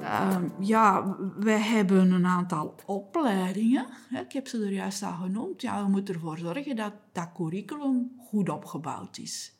Uh, 0.00 0.36
ja, 0.60 1.16
wij 1.38 1.60
hebben 1.60 2.12
een 2.12 2.26
aantal 2.26 2.74
opleidingen. 2.86 3.86
Ik 4.10 4.32
heb 4.32 4.46
ze 4.46 4.64
er 4.64 4.72
juist 4.72 5.02
al 5.02 5.12
genoemd. 5.12 5.62
Ja, 5.62 5.84
we 5.84 5.90
moeten 5.90 6.14
ervoor 6.14 6.38
zorgen 6.38 6.76
dat 6.76 6.92
dat 7.12 7.32
curriculum 7.34 8.10
goed 8.28 8.48
opgebouwd 8.48 9.18
is. 9.18 9.54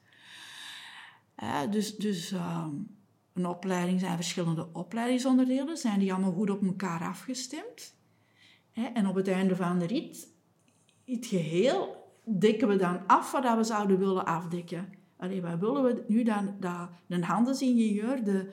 dus 1.71 1.97
dus 1.97 2.33
uh, 2.33 2.67
een 3.41 3.51
opleiding 3.51 4.01
zijn 4.01 4.17
verschillende 4.17 4.69
opleidingsonderdelen. 4.73 5.77
Zijn 5.77 5.99
die 5.99 6.13
allemaal 6.13 6.33
goed 6.33 6.51
op 6.51 6.63
elkaar 6.63 7.01
afgestemd? 7.01 7.95
En 8.73 9.07
op 9.07 9.15
het 9.15 9.29
einde 9.29 9.57
van 9.57 9.79
de 9.79 9.87
rit, 9.87 10.29
het 11.05 11.27
geheel, 11.27 12.13
dekken 12.25 12.69
we 12.69 12.77
dan 12.77 13.07
af 13.07 13.33
wat 13.33 13.57
we 13.57 13.65
zouden 13.65 13.99
willen 13.99 14.25
afdekken. 14.25 14.93
Allee, 15.17 15.43
wat 15.43 15.59
willen 15.59 15.83
we 15.83 16.05
nu 16.09 16.23
dan? 16.23 16.57
Dat 16.61 16.89
een 17.09 17.25
handelsingenieur 17.25 18.25
de, 18.25 18.53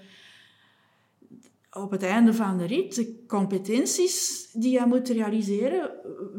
op 1.72 1.92
het 1.92 2.04
einde 2.04 2.34
van 2.34 2.58
de 2.58 2.66
rit, 2.66 2.96
de 2.96 3.26
competenties 3.28 4.50
die 4.54 4.78
hij 4.78 4.88
moet 4.88 5.10
realiseren, 5.10 5.92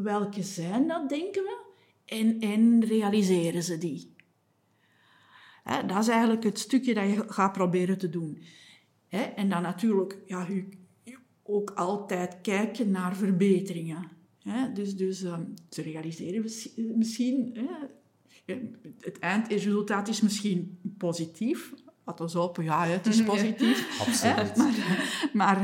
welke 0.03 0.43
zijn 0.43 0.87
dat, 0.87 1.09
denken 1.09 1.43
we? 1.43 1.57
En, 2.05 2.39
en 2.39 2.85
realiseren 2.85 3.63
ze 3.63 3.77
die? 3.77 4.15
Dat 5.87 5.97
is 6.01 6.07
eigenlijk 6.07 6.43
het 6.43 6.59
stukje 6.59 6.93
dat 6.93 7.09
je 7.09 7.23
gaat 7.27 7.51
proberen 7.51 7.97
te 7.97 8.09
doen. 8.09 8.41
en 9.35 9.49
dan 9.49 9.61
natuurlijk 9.61 10.17
ja, 10.25 10.47
ook 11.43 11.69
altijd 11.69 12.37
kijken 12.41 12.91
naar 12.91 13.15
verbeteringen. 13.15 14.07
dus 14.73 14.95
dus 14.95 15.23
um, 15.23 15.53
te 15.69 15.81
realiseren 15.81 16.51
misschien. 16.95 17.57
het 18.99 19.19
eindresultaat 19.19 20.07
is 20.07 20.21
misschien 20.21 20.79
positief. 20.97 21.73
Wat 22.03 22.21
ons 22.21 22.33
hopen, 22.33 22.63
ja, 22.63 22.85
het 22.85 23.07
is 23.07 23.23
positief. 23.33 23.99
Absoluut. 24.07 24.55
maar, 24.55 24.73
maar 25.33 25.61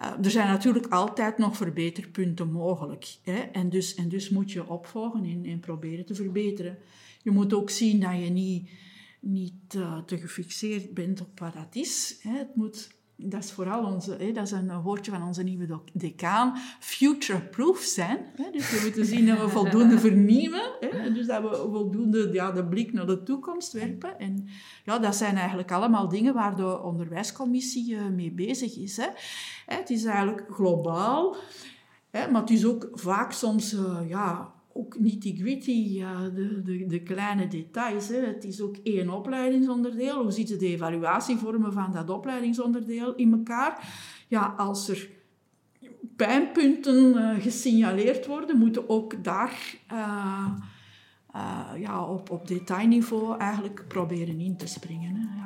uh, 0.00 0.24
er 0.24 0.30
zijn 0.30 0.48
natuurlijk 0.48 0.86
altijd 0.86 1.38
nog 1.38 1.56
verbeterpunten 1.56 2.52
mogelijk. 2.52 3.16
Hè? 3.22 3.38
En, 3.38 3.68
dus, 3.68 3.94
en 3.94 4.08
dus 4.08 4.30
moet 4.30 4.52
je 4.52 4.68
opvolgen 4.68 5.24
en, 5.24 5.44
en 5.44 5.60
proberen 5.60 6.06
te 6.06 6.14
verbeteren. 6.14 6.78
Je 7.22 7.30
moet 7.30 7.54
ook 7.54 7.70
zien 7.70 8.00
dat 8.00 8.12
je 8.12 8.30
niet 8.30 8.68
niet 9.26 9.74
uh, 9.76 9.98
te 9.98 10.18
gefixeerd 10.18 10.94
bent 10.94 11.20
op 11.20 11.40
wat 11.40 11.52
dat 11.52 11.74
is. 11.74 12.18
Hè. 12.22 12.38
Het 12.38 12.56
moet, 12.56 12.90
dat 13.16 13.44
is 13.44 13.52
vooral 13.52 13.84
onze, 13.84 14.16
hè, 14.18 14.32
dat 14.32 14.44
is 14.44 14.50
een 14.50 14.82
woordje 14.82 15.10
van 15.10 15.22
onze 15.22 15.42
nieuwe 15.42 15.80
decaan, 15.92 16.56
future-proof 16.80 17.78
zijn. 17.78 18.18
Hè. 18.36 18.50
Dus 18.50 18.70
we 18.70 18.80
moeten 18.82 19.06
zien 19.06 19.26
dat 19.26 19.40
we 19.40 19.48
voldoende 19.48 19.98
vernieuwen. 19.98 20.76
Hè. 20.80 21.12
Dus 21.12 21.26
dat 21.26 21.42
we 21.42 21.56
voldoende 21.56 22.32
ja, 22.32 22.52
de 22.52 22.66
blik 22.66 22.92
naar 22.92 23.06
de 23.06 23.22
toekomst 23.22 23.72
werpen. 23.72 24.18
En 24.18 24.48
ja, 24.84 24.98
dat 24.98 25.16
zijn 25.16 25.36
eigenlijk 25.36 25.72
allemaal 25.72 26.08
dingen 26.08 26.34
waar 26.34 26.56
de 26.56 26.82
onderwijscommissie 26.82 27.94
uh, 27.94 28.06
mee 28.08 28.32
bezig 28.32 28.76
is. 28.76 28.96
Hè. 28.96 29.08
Het 29.66 29.90
is 29.90 30.04
eigenlijk 30.04 30.44
globaal, 30.50 31.36
hè, 32.10 32.30
maar 32.30 32.40
het 32.40 32.50
is 32.50 32.66
ook 32.66 32.88
vaak 32.92 33.32
soms... 33.32 33.72
Uh, 33.72 33.98
ja, 34.08 34.54
ook 34.76 34.98
nitty-gritty, 34.98 36.04
de, 36.34 36.62
de, 36.62 36.86
de, 36.86 37.02
kleine 37.02 37.48
details. 37.48 38.08
Hè. 38.08 38.16
Het 38.16 38.44
is 38.44 38.60
ook 38.60 38.76
één 38.82 39.10
opleidingsonderdeel. 39.10 40.22
Hoe 40.22 40.32
zitten 40.32 40.58
de 40.58 40.66
evaluatievormen 40.66 41.72
van 41.72 41.92
dat 41.92 42.10
opleidingsonderdeel 42.10 43.14
in 43.14 43.32
elkaar? 43.32 43.88
Ja, 44.28 44.54
als 44.56 44.88
er 44.88 45.08
pijnpunten 46.16 47.14
uh, 47.14 47.42
gesignaleerd 47.42 48.26
worden, 48.26 48.58
moeten 48.58 48.88
ook 48.88 49.24
daar 49.24 49.76
uh, 49.92 50.48
uh, 51.34 51.80
ja, 51.80 52.04
op, 52.04 52.30
op 52.30 52.48
detailniveau 52.48 53.38
eigenlijk 53.38 53.84
proberen 53.88 54.40
in 54.40 54.56
te 54.56 54.66
springen. 54.66 55.16
Hè. 55.16 55.45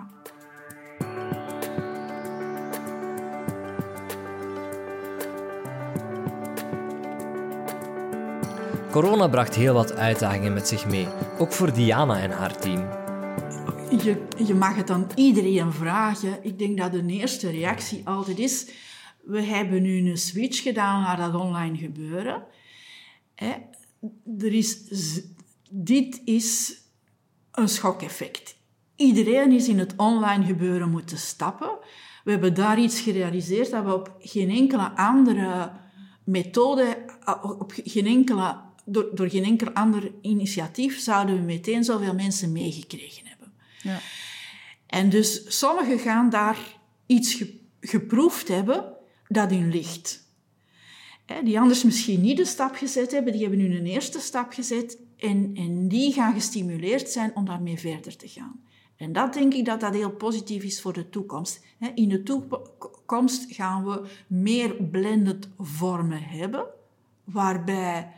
Corona 8.91 9.29
bracht 9.29 9.55
heel 9.55 9.75
wat 9.75 9.93
uitdagingen 9.93 10.53
met 10.53 10.69
zich 10.69 10.87
mee, 10.87 11.07
ook 11.39 11.53
voor 11.53 11.73
Diana 11.73 12.21
en 12.21 12.31
haar 12.31 12.57
team. 12.59 12.89
Je, 14.03 14.27
je 14.47 14.55
mag 14.55 14.77
het 14.77 14.91
aan 14.91 15.07
iedereen 15.15 15.73
vragen. 15.73 16.45
Ik 16.45 16.59
denk 16.59 16.79
dat 16.79 16.93
de 16.93 17.07
eerste 17.07 17.51
reactie 17.51 18.09
altijd 18.09 18.39
is: 18.39 18.71
we 19.23 19.43
hebben 19.43 19.83
nu 19.83 20.11
een 20.11 20.17
switch 20.17 20.63
gedaan 20.63 21.03
naar 21.03 21.17
dat 21.17 21.35
online 21.35 21.77
gebeuren. 21.77 22.43
Hè? 23.35 23.53
Dit 25.71 26.21
is 26.25 26.81
een 27.53 27.69
schokeffect. 27.69 28.57
Iedereen 28.97 29.53
is 29.53 29.69
in 29.69 29.79
het 29.79 29.95
online 29.97 30.45
gebeuren 30.45 30.91
moeten 30.91 31.19
stappen. 31.19 31.79
We 32.25 32.31
hebben 32.31 32.55
daar 32.55 32.79
iets 32.79 33.01
gerealiseerd 33.01 33.71
dat 33.71 33.85
we 33.85 33.95
op 33.95 34.17
geen 34.19 34.51
enkele 34.51 34.97
andere 34.97 35.71
methode, 36.25 37.05
op 37.59 37.73
geen 37.85 38.07
enkele 38.07 38.69
door, 38.93 39.11
door 39.15 39.31
geen 39.31 39.45
enkel 39.45 39.71
ander 39.71 40.13
initiatief 40.21 41.01
zouden 41.01 41.35
we 41.35 41.43
meteen 41.43 41.85
zoveel 41.85 42.15
mensen 42.15 42.53
meegekregen 42.53 43.27
hebben. 43.27 43.53
Ja. 43.83 44.01
En 44.87 45.09
dus 45.09 45.59
sommigen 45.59 45.99
gaan 45.99 46.31
daar 46.31 46.59
iets 47.07 47.45
geproefd 47.81 48.49
hebben 48.49 48.85
dat 49.29 49.51
in 49.51 49.71
ligt. 49.71 50.29
Die 51.45 51.61
anders 51.61 51.83
misschien 51.83 52.21
niet 52.21 52.37
de 52.37 52.45
stap 52.45 52.75
gezet 52.75 53.11
hebben, 53.11 53.33
die 53.33 53.41
hebben 53.41 53.59
nu 53.59 53.77
een 53.77 53.87
eerste 53.87 54.21
stap 54.21 54.53
gezet 54.53 54.99
en, 55.17 55.51
en 55.55 55.89
die 55.89 56.13
gaan 56.13 56.35
gestimuleerd 56.35 57.09
zijn 57.09 57.37
om 57.37 57.45
daarmee 57.45 57.79
verder 57.79 58.17
te 58.17 58.29
gaan. 58.29 58.61
En 58.97 59.13
dat 59.13 59.35
denk 59.35 59.55
ik 59.55 59.65
dat 59.65 59.81
dat 59.81 59.95
heel 59.95 60.11
positief 60.11 60.63
is 60.63 60.81
voor 60.81 60.93
de 60.93 61.09
toekomst. 61.09 61.65
In 61.95 62.09
de 62.09 62.23
toekomst 62.23 63.55
gaan 63.55 63.85
we 63.85 64.09
meer 64.27 64.75
blended 64.75 65.49
vormen 65.59 66.23
hebben, 66.23 66.67
waarbij 67.25 68.13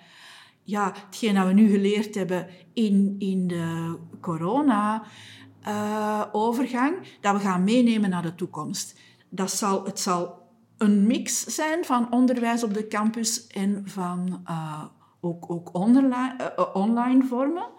ja, 0.62 0.92
hetgeen 1.06 1.34
dat 1.34 1.46
we 1.46 1.52
nu 1.52 1.70
geleerd 1.70 2.14
hebben 2.14 2.46
in, 2.72 3.14
in 3.18 3.46
de 3.46 3.98
corona-overgang, 4.20 6.96
dat 7.20 7.34
we 7.34 7.40
gaan 7.40 7.64
meenemen 7.64 8.10
naar 8.10 8.22
de 8.22 8.34
toekomst. 8.34 9.00
Dat 9.28 9.50
zal, 9.50 9.84
het 9.84 10.00
zal 10.00 10.40
een 10.78 11.06
mix 11.06 11.44
zijn 11.44 11.84
van 11.84 12.12
onderwijs 12.12 12.64
op 12.64 12.74
de 12.74 12.86
campus 12.86 13.46
en 13.46 13.82
van 13.84 14.42
uh, 14.48 14.84
ook, 15.20 15.50
ook 15.50 15.74
online, 15.74 16.52
uh, 16.58 16.64
online 16.72 17.24
vormen. 17.24 17.70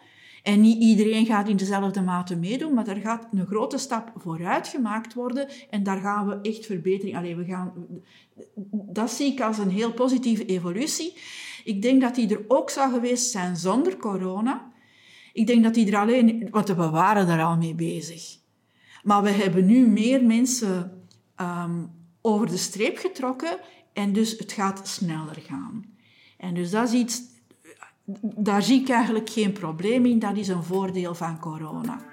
En 0.44 0.62
niet 0.62 0.82
iedereen 0.82 1.26
gaat 1.26 1.48
in 1.48 1.56
dezelfde 1.56 2.02
mate 2.02 2.36
meedoen, 2.36 2.74
maar 2.74 2.88
er 2.88 3.02
gaat 3.02 3.28
een 3.32 3.46
grote 3.46 3.78
stap 3.78 4.12
vooruit 4.16 4.68
gemaakt 4.68 5.14
worden 5.14 5.48
en 5.70 5.84
daar 5.84 6.00
gaan 6.00 6.28
we 6.28 6.50
echt 6.50 6.66
verbetering. 6.66 7.18
Allee, 7.18 7.36
we 7.36 7.46
gaan, 7.46 7.74
dat 8.72 9.12
zie 9.12 9.32
ik 9.32 9.42
als 9.42 9.58
een 9.58 9.70
heel 9.70 9.94
positieve 9.94 10.46
evolutie. 10.46 11.18
Ik 11.64 11.82
denk 11.82 12.02
dat 12.02 12.16
die 12.16 12.30
er 12.30 12.46
ook 12.48 12.70
zou 12.70 12.92
geweest 12.92 13.32
zijn 13.32 13.56
zonder 13.56 13.98
corona. 13.98 14.72
Ik 15.34 15.48
denk 15.48 15.64
dat 15.64 15.74
die 15.74 15.92
er 15.92 16.00
alleen... 16.00 16.48
Want 16.52 16.68
we 16.68 16.90
waren 16.90 17.28
er 17.28 17.44
al 17.44 17.58
mee 17.58 17.76
bezig. 17.76 18.38
Maar 19.04 19.24
we 19.24 19.30
hebben 19.30 19.66
nu 19.66 19.88
meer 19.88 20.24
mensen 20.24 21.06
um, 21.42 21.92
over 22.22 22.48
de 22.48 22.58
streep 22.58 22.98
getrokken 22.98 23.58
en 23.94 24.14
dus 24.14 24.38
het 24.38 24.52
gaat 24.52 24.88
sneller 24.88 25.44
gaan. 25.48 25.86
En 26.38 26.54
dus 26.54 26.72
dat 26.72 26.88
is 26.88 26.94
iets... 26.94 27.22
daar 28.22 28.64
zie 28.64 28.82
ik 28.82 28.90
eigenlijk 28.90 29.30
geen 29.30 29.52
probleem 29.52 30.06
in. 30.06 30.20
Dat 30.20 30.38
is 30.38 30.48
een 30.48 30.64
voordeel 30.64 31.16
van 31.16 31.40
corona. 31.40 32.13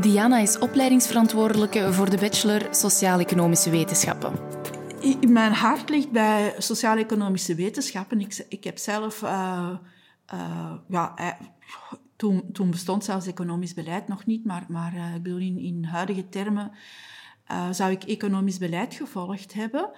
Diana 0.00 0.38
is 0.38 0.58
opleidingsverantwoordelijke 0.58 1.92
voor 1.92 2.10
de 2.10 2.16
bachelor 2.16 2.66
Sociaal-Economische 2.70 3.70
Wetenschappen. 3.70 4.32
Mijn 5.28 5.52
hart 5.52 5.88
ligt 5.88 6.10
bij 6.10 6.54
sociaal-economische 6.58 7.54
wetenschappen. 7.54 8.20
Ik, 8.20 8.44
ik 8.48 8.64
heb 8.64 8.78
zelf... 8.78 9.22
Uh, 9.22 9.70
uh, 10.34 10.72
ja, 10.88 11.14
eh, 11.16 11.28
toen, 12.16 12.52
toen, 12.52 12.70
bestond 12.70 13.04
zelfs 13.04 13.26
economisch 13.26 13.74
beleid 13.74 14.08
nog 14.08 14.26
niet, 14.26 14.44
maar, 14.44 14.64
maar 14.68 15.14
ik 15.14 15.22
bedoel, 15.22 15.38
in, 15.38 15.58
in 15.58 15.84
huidige 15.84 16.28
termen 16.28 16.72
zou 17.70 17.90
ik 17.90 18.04
economisch 18.04 18.58
beleid 18.58 18.94
gevolgd 18.94 19.54
hebben. 19.54 19.90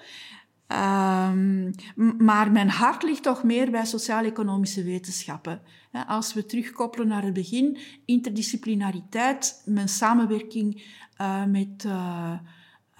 Um, 0.73 1.71
maar 2.19 2.52
mijn 2.52 2.69
hart 2.71 3.02
ligt 3.02 3.23
toch 3.23 3.43
meer 3.43 3.71
bij 3.71 3.85
sociaal-economische 3.85 4.85
wetenschappen. 4.85 5.61
Als 6.07 6.35
we 6.35 6.47
terugkoppelen 6.47 7.09
naar 7.09 7.23
het 7.23 7.33
begin, 7.33 7.79
interdisciplinariteit, 8.05 9.62
mijn 9.64 9.88
samenwerking 9.88 10.83
uh, 11.21 11.45
met 11.45 11.85
uh, 11.87 12.33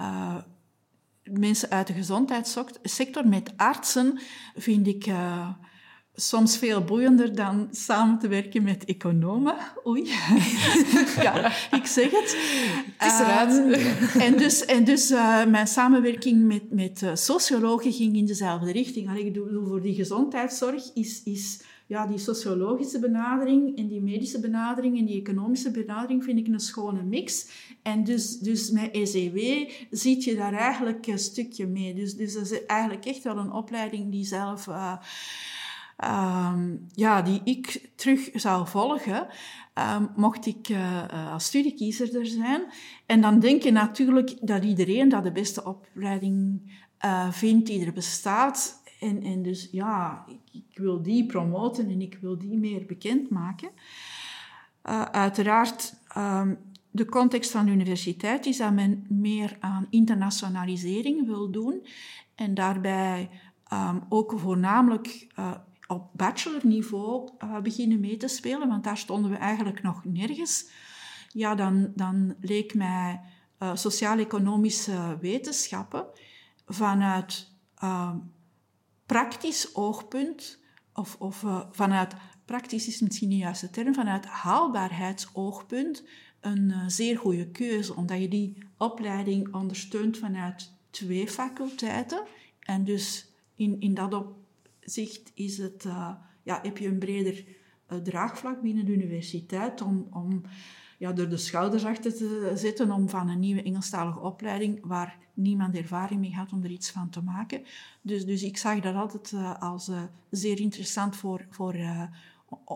uh, 0.01 0.37
mensen 1.23 1.71
uit 1.71 1.87
de 1.87 1.93
gezondheidssector, 1.93 3.29
met 3.29 3.53
artsen, 3.57 4.21
vind 4.55 4.87
ik 4.87 5.07
soms 6.15 6.57
veel 6.57 6.85
boeiender 6.85 7.35
dan 7.35 7.69
samen 7.71 8.19
te 8.19 8.29
werken 8.29 8.63
met 8.63 8.85
economen. 8.85 9.55
Oei. 9.87 10.05
ja, 11.23 11.47
ik 11.71 11.87
zeg 11.87 12.11
het. 12.11 12.37
Het 12.97 13.13
is 13.13 13.19
eruit. 13.19 13.53
Um, 13.53 14.21
en 14.21 14.37
dus, 14.37 14.65
en 14.65 14.85
dus 14.85 15.11
uh, 15.11 15.47
mijn 15.47 15.67
samenwerking 15.67 16.47
met, 16.47 16.71
met 16.71 17.03
uh, 17.03 17.11
sociologen 17.15 17.93
ging 17.93 18.17
in 18.17 18.27
dezelfde 18.27 18.73
richting. 18.73 19.09
Allee, 19.09 19.25
ik 19.25 19.33
bedoel, 19.33 19.67
voor 19.67 19.83
die 19.83 19.95
gezondheidszorg 19.95 20.91
is, 20.95 21.23
is 21.25 21.61
ja, 21.87 22.07
die 22.07 22.19
sociologische 22.19 22.99
benadering 22.99 23.79
en 23.79 23.89
die 23.89 24.01
medische 24.01 24.41
benadering 24.41 24.99
en 24.99 25.05
die 25.05 25.21
economische 25.21 25.71
benadering 25.71 26.25
vind 26.25 26.39
ik 26.39 26.47
een 26.47 26.61
schone 26.61 27.03
mix. 27.03 27.47
En 27.83 28.05
dus, 28.05 28.39
dus 28.39 28.71
met 28.71 28.91
ECW 28.91 29.39
ziet 29.91 30.25
je 30.25 30.35
daar 30.35 30.55
eigenlijk 30.55 31.07
een 31.07 31.19
stukje 31.19 31.67
mee. 31.67 31.95
Dus, 31.95 32.15
dus 32.15 32.35
dat 32.35 32.51
is 32.51 32.67
eigenlijk 32.67 33.05
echt 33.05 33.23
wel 33.23 33.37
een 33.37 33.53
opleiding 33.53 34.11
die 34.11 34.25
zelf... 34.25 34.69
Um, 36.05 36.87
ja, 36.95 37.23
die 37.23 37.41
ik 37.45 37.91
terug 37.97 38.31
zou 38.35 38.69
volgen, 38.69 39.27
um, 39.75 40.09
mocht 40.17 40.47
ik 40.47 40.69
uh, 40.69 41.33
als 41.33 41.45
studiekiezer 41.45 42.19
er 42.19 42.27
zijn. 42.27 42.63
En 43.07 43.21
dan 43.21 43.39
denk 43.39 43.63
je 43.63 43.73
natuurlijk 43.73 44.37
dat 44.41 44.65
iedereen 44.65 45.09
dat 45.09 45.23
de 45.23 45.33
beste 45.33 45.65
opleiding 45.65 46.61
uh, 47.05 47.31
vindt 47.31 47.67
die 47.67 47.87
er 47.87 47.93
bestaat. 47.93 48.83
En, 49.01 49.23
en 49.23 49.43
dus 49.43 49.69
ja, 49.73 50.25
ik, 50.29 50.41
ik, 50.53 50.79
wil 50.79 51.03
die 51.03 51.27
promoten 51.27 51.91
en 51.91 52.01
ik 52.01 52.19
wil 52.21 52.39
die 52.39 52.59
meer 52.59 52.87
bekendmaken. 52.87 53.71
Uh, 54.85 55.03
uiteraard, 55.03 55.95
um, 56.17 56.59
de 56.91 57.07
context 57.07 57.51
van 57.51 57.65
de 57.65 57.73
universiteit 57.73 58.47
is 58.47 58.57
dat 58.57 58.73
men 58.73 59.07
meer 59.09 59.57
aan 59.61 59.87
internationalisering 59.91 61.27
wil 61.27 61.51
doen. 61.51 61.87
En 62.35 62.55
daarbij 62.55 63.31
ook 64.09 64.35
voornamelijk 64.37 65.27
op 65.93 66.11
bachelorniveau 66.13 67.31
uh, 67.45 67.61
beginnen 67.61 68.01
mee 68.01 68.17
te 68.17 68.29
spelen, 68.29 68.69
want 68.69 68.85
daar 68.85 68.99
stonden 68.99 69.31
we 69.31 69.37
eigenlijk 69.37 69.83
nog 69.83 70.05
nergens, 70.05 70.69
ja, 71.33 71.55
dan, 71.55 71.93
dan 71.95 72.35
leek 72.41 72.75
mij 72.75 73.21
uh, 73.59 73.71
sociaal-economische 73.75 75.19
wetenschappen 75.21 76.07
vanuit 76.67 77.51
uh, 77.85 78.15
praktisch 79.07 79.75
oogpunt, 79.75 80.59
of, 80.95 81.17
of 81.19 81.43
uh, 81.43 81.61
vanuit 81.71 82.15
praktisch 82.45 82.89
is 82.89 83.01
misschien 83.01 83.29
niet 83.29 83.39
de 83.39 83.45
juiste 83.45 83.71
term, 83.71 83.95
vanuit 83.95 84.27
haalbaarheidsoogpunt 84.27 86.05
een 86.41 86.91
zeer 86.91 87.19
goede 87.19 87.51
keuze, 87.51 87.97
omdat 87.97 88.19
je 88.19 88.29
die 88.29 88.59
opleiding 88.77 89.55
ondersteunt 89.55 90.19
vanuit 90.19 90.73
twee 90.91 91.29
faculteiten. 91.29 92.23
En 92.61 92.85
dus 92.85 93.27
in, 93.55 93.81
in 93.81 93.95
dat 93.95 94.15
op, 94.15 94.35
zicht 94.85 95.31
is 95.35 95.59
het, 95.59 95.85
uh, 95.85 96.11
ja, 96.43 96.61
heb 96.63 96.79
je 96.79 96.89
een 96.89 96.99
breder 96.99 97.45
uh, 97.93 97.99
draagvlak 97.99 98.63
binnen 98.63 98.85
de 98.85 98.93
universiteit 98.93 99.81
om, 99.81 100.07
om 100.11 100.43
ja, 100.99 101.17
er 101.17 101.31
de 101.31 101.37
schouders 101.37 101.85
achter 101.85 102.15
te 102.15 102.53
zetten 102.55 102.91
om 102.91 103.09
van 103.09 103.29
een 103.29 103.41
nieuwe 103.41 103.63
Engelstalige 103.63 104.21
opleiding, 104.21 104.87
waar 104.87 105.19
niemand 105.35 105.77
ervaring 105.77 106.21
mee 106.21 106.35
had, 106.35 106.53
om 106.53 106.65
er 106.65 106.71
iets 106.71 106.91
van 106.91 107.11
te 107.11 107.23
maken. 107.23 107.63
Dus, 108.03 108.25
dus 108.25 108.43
ik 108.43 108.57
zag 108.57 108.81
dat 108.81 108.95
altijd 108.95 109.33
uh, 109.33 109.61
als 109.61 109.91
zeer 110.31 110.61
interessant 110.61 111.17
voor, 111.17 111.47
voor, 111.51 111.77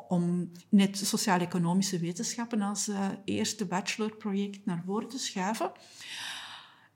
om 0.09 0.51
net 0.69 0.99
sociaal-economische 0.99 1.99
wetenschappen 1.99 2.61
als 2.61 2.90
eerste 3.25 3.66
bachelorproject 3.66 4.64
naar 4.64 4.83
voren 4.87 5.09
te 5.09 5.19
schuiven. 5.19 5.73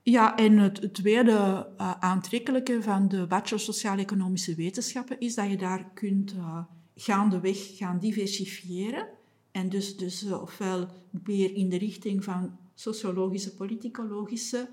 Ja, 0.03 0.37
en 0.37 0.57
het 0.57 0.93
tweede 0.93 1.31
uh, 1.77 1.91
aantrekkelijke 1.99 2.81
van 2.81 3.07
de 3.07 3.27
bachelor 3.27 3.59
sociaal-economische 3.59 4.55
wetenschappen 4.55 5.19
is 5.19 5.35
dat 5.35 5.49
je 5.49 5.57
daar 5.57 5.91
kunt 5.93 6.33
uh, 6.33 6.57
gaandeweg 6.95 7.77
gaan 7.77 7.99
diversifiëren. 7.99 9.07
En 9.51 9.69
dus, 9.69 9.97
dus 9.97 10.23
uh, 10.23 10.41
ofwel 10.41 10.87
meer 11.23 11.55
in 11.55 11.69
de 11.69 11.77
richting 11.77 12.23
van 12.23 12.57
sociologische, 12.73 13.55
politicologische 13.55 14.69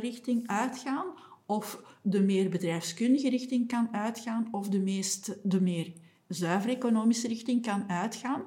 richting 0.00 0.46
uitgaan, 0.46 1.06
of 1.46 1.82
de 2.02 2.22
meer 2.22 2.48
bedrijfskundige 2.48 3.28
richting 3.28 3.68
kan 3.68 3.88
uitgaan, 3.92 4.48
of 4.50 4.68
de, 4.68 4.80
meest, 4.80 5.38
de 5.42 5.60
meer 5.60 5.92
zuiver 6.28 6.70
economische 6.70 7.28
richting 7.28 7.62
kan 7.62 7.88
uitgaan. 7.88 8.42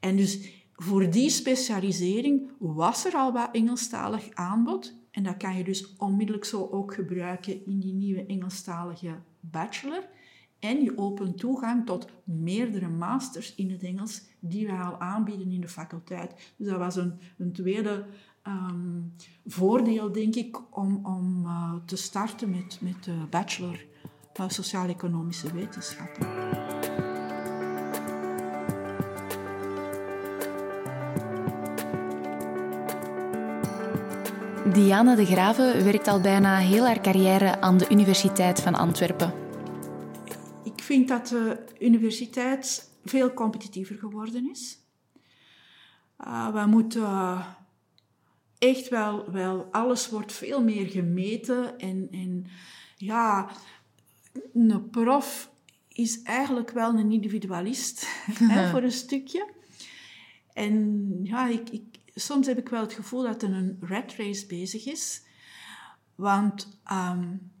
En 0.00 0.16
dus 0.16 0.48
voor 0.72 1.10
die 1.10 1.30
specialisering 1.30 2.50
was 2.58 3.04
er 3.04 3.12
al 3.14 3.32
wat 3.32 3.48
Engelstalig 3.52 4.28
aanbod. 4.30 5.01
En 5.12 5.22
dat 5.22 5.36
kan 5.36 5.56
je 5.56 5.64
dus 5.64 5.96
onmiddellijk 5.96 6.44
zo 6.44 6.68
ook 6.70 6.94
gebruiken 6.94 7.66
in 7.66 7.80
die 7.80 7.92
nieuwe 7.92 8.26
Engelstalige 8.26 9.14
bachelor. 9.40 10.08
En 10.58 10.82
je 10.82 10.98
opent 10.98 11.38
toegang 11.38 11.86
tot 11.86 12.06
meerdere 12.24 12.88
masters 12.88 13.54
in 13.54 13.70
het 13.70 13.82
Engels 13.82 14.22
die 14.38 14.66
wij 14.66 14.80
al 14.80 15.00
aanbieden 15.00 15.50
in 15.50 15.60
de 15.60 15.68
faculteit. 15.68 16.52
Dus 16.56 16.68
dat 16.68 16.78
was 16.78 16.96
een, 16.96 17.18
een 17.38 17.52
tweede 17.52 18.06
um, 18.46 19.12
voordeel, 19.46 20.12
denk 20.12 20.34
ik, 20.34 20.76
om, 20.76 21.06
om 21.06 21.44
uh, 21.44 21.74
te 21.84 21.96
starten 21.96 22.50
met, 22.50 22.78
met 22.80 23.04
de 23.04 23.26
bachelor 23.30 23.84
uh, 24.40 24.48
sociaal-economische 24.48 25.52
wetenschappen. 25.52 26.71
Diana 34.72 35.14
de 35.14 35.26
Grave 35.26 35.82
werkt 35.82 36.08
al 36.08 36.20
bijna 36.20 36.58
heel 36.58 36.84
haar 36.84 37.00
carrière 37.00 37.60
aan 37.60 37.78
de 37.78 37.88
Universiteit 37.90 38.60
van 38.60 38.74
Antwerpen. 38.74 39.32
Ik 40.64 40.82
vind 40.82 41.08
dat 41.08 41.28
de 41.28 41.64
universiteit 41.78 42.90
veel 43.04 43.32
competitiever 43.32 43.96
geworden 43.96 44.50
is. 44.50 44.78
Uh, 46.24 46.52
we 46.52 46.66
moeten 46.66 47.44
echt 48.58 48.88
wel, 48.88 49.30
wel, 49.30 49.68
alles 49.70 50.08
wordt 50.08 50.32
veel 50.32 50.62
meer 50.62 50.86
gemeten. 50.86 51.78
En, 51.78 52.08
en 52.10 52.46
ja, 52.96 53.50
een 54.52 54.90
prof 54.90 55.50
is 55.88 56.22
eigenlijk 56.22 56.70
wel 56.70 56.94
een 56.98 57.12
individualist 57.12 58.06
hè, 58.48 58.68
voor 58.70 58.82
een 58.82 58.92
stukje. 58.92 59.48
En 60.52 61.18
ja, 61.22 61.48
ik, 61.48 61.68
ik, 61.70 61.91
soms 62.14 62.46
heb 62.46 62.58
ik 62.58 62.68
wel 62.68 62.80
het 62.80 62.92
gevoel 62.92 63.22
dat 63.22 63.42
er 63.42 63.52
een 63.52 63.76
rat 63.80 64.14
race 64.16 64.46
bezig 64.46 64.86
is. 64.86 65.22
Want 66.14 66.78
um, 66.92 67.52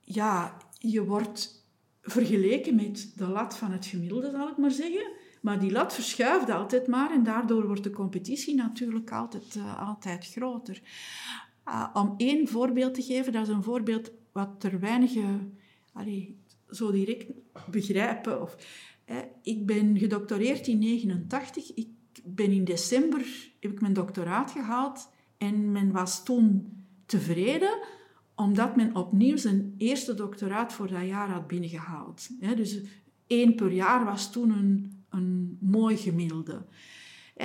ja, 0.00 0.56
je 0.78 1.04
wordt 1.04 1.64
vergeleken 2.02 2.74
met 2.74 3.12
de 3.16 3.26
lat 3.26 3.56
van 3.56 3.72
het 3.72 3.86
gemiddelde, 3.86 4.30
zal 4.30 4.48
ik 4.48 4.56
maar 4.56 4.70
zeggen. 4.70 5.12
Maar 5.40 5.60
die 5.60 5.72
lat 5.72 5.94
verschuift 5.94 6.50
altijd 6.50 6.86
maar 6.86 7.10
en 7.10 7.22
daardoor 7.22 7.66
wordt 7.66 7.82
de 7.82 7.90
competitie 7.90 8.54
natuurlijk 8.54 9.12
altijd, 9.12 9.54
uh, 9.54 9.88
altijd 9.88 10.26
groter. 10.26 10.82
Uh, 11.68 11.88
om 11.92 12.14
één 12.16 12.48
voorbeeld 12.48 12.94
te 12.94 13.02
geven, 13.02 13.32
dat 13.32 13.42
is 13.42 13.54
een 13.54 13.62
voorbeeld 13.62 14.10
wat 14.32 14.64
er 14.64 14.80
weinigen 14.80 15.58
zo 16.70 16.90
direct 16.90 17.26
begrijpen. 17.70 18.42
Of, 18.42 18.56
eh, 19.04 19.16
ik 19.42 19.66
ben 19.66 19.98
gedoctoreerd 19.98 20.66
in 20.66 20.78
1989. 20.78 21.74
Ik 21.74 21.88
ben 22.34 22.50
in 22.50 22.64
december 22.64 23.26
heb 23.60 23.72
ik 23.72 23.80
mijn 23.80 23.92
doctoraat 23.92 24.50
gehaald 24.50 25.08
en 25.38 25.72
men 25.72 25.92
was 25.92 26.24
toen 26.24 26.72
tevreden 27.06 27.78
omdat 28.36 28.76
men 28.76 28.96
opnieuw 28.96 29.36
zijn 29.36 29.74
eerste 29.78 30.14
doctoraat 30.14 30.72
voor 30.72 30.88
dat 30.88 31.06
jaar 31.06 31.28
had 31.28 31.46
binnengehaald. 31.46 32.28
dus 32.56 32.80
één 33.26 33.54
per 33.54 33.72
jaar 33.72 34.04
was 34.04 34.32
toen 34.32 34.50
een, 34.50 35.02
een 35.10 35.58
mooi 35.60 35.96
gemiddelde. 35.96 36.66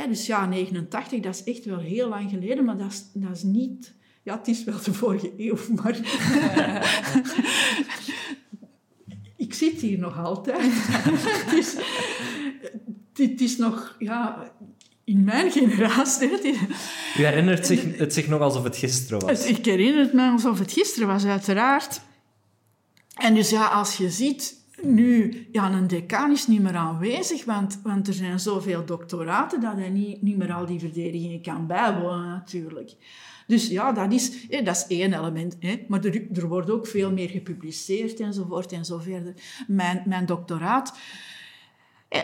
dus 0.07 0.25
ja, 0.25 0.45
89, 0.45 1.19
dat 1.19 1.35
is 1.35 1.43
echt 1.43 1.65
wel 1.65 1.79
heel 1.79 2.09
lang 2.09 2.29
geleden, 2.29 2.65
maar 2.65 2.77
dat 2.77 2.91
is, 2.91 3.11
dat 3.13 3.35
is 3.35 3.43
niet 3.43 3.93
Ja, 4.23 4.37
het 4.37 4.47
is 4.47 4.63
wel 4.63 4.83
de 4.83 4.93
vorige 4.93 5.33
eeuw, 5.37 5.57
maar... 5.75 5.95
ik 9.37 9.53
zit 9.53 9.81
hier 9.81 9.99
nog 9.99 10.17
altijd. 10.17 10.61
het, 11.45 11.53
is, 11.53 11.77
het 13.13 13.41
is 13.41 13.57
nog... 13.57 13.95
Ja, 13.99 14.51
in 15.03 15.23
mijn 15.23 15.51
generatie... 15.51 16.29
U 17.17 17.25
herinnert 17.25 17.65
zich, 17.65 17.97
het 17.97 18.13
zich 18.13 18.27
nog 18.27 18.41
alsof 18.41 18.63
het 18.63 18.77
gisteren 18.77 19.25
was? 19.25 19.45
Ik 19.45 19.65
herinner 19.65 20.01
het 20.01 20.13
me 20.13 20.29
alsof 20.29 20.59
het 20.59 20.71
gisteren 20.71 21.07
was, 21.07 21.25
uiteraard. 21.25 22.01
En 23.15 23.33
dus 23.33 23.49
ja, 23.49 23.67
als 23.67 23.97
je 23.97 24.09
ziet... 24.09 24.59
Nu, 24.83 25.47
ja, 25.51 25.71
een 25.71 25.87
decaan 25.87 26.31
is 26.31 26.47
niet 26.47 26.61
meer 26.61 26.75
aanwezig, 26.75 27.45
want, 27.45 27.79
want 27.83 28.07
er 28.07 28.13
zijn 28.13 28.39
zoveel 28.39 28.85
doctoraten 28.85 29.61
dat 29.61 29.75
hij 29.75 29.89
niet, 29.89 30.21
niet 30.21 30.37
meer 30.37 30.53
al 30.53 30.65
die 30.65 30.79
verdedigingen 30.79 31.41
kan 31.41 31.67
bijwonen, 31.67 32.27
natuurlijk. 32.27 32.91
Dus 33.47 33.67
ja, 33.67 33.91
dat 33.91 34.13
is, 34.13 34.47
dat 34.49 34.75
is 34.75 34.85
één 34.87 35.13
element. 35.13 35.57
Hè. 35.59 35.85
Maar 35.87 36.05
er, 36.05 36.27
er 36.33 36.47
wordt 36.47 36.69
ook 36.69 36.87
veel 36.87 37.11
meer 37.11 37.29
gepubliceerd 37.29 38.19
enzovoort 38.19 38.71
en 38.71 38.85
zo 38.85 38.97
verder. 38.97 39.33
Mijn, 39.67 40.03
mijn 40.05 40.25
doctoraat... 40.25 40.93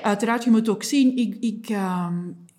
Uiteraard, 0.01 0.43
je 0.43 0.49
moet 0.49 0.69
ook 0.69 0.83
zien, 0.83 1.17
ik, 1.17 1.37
ik, 1.39 1.69
ehm, 1.69 2.15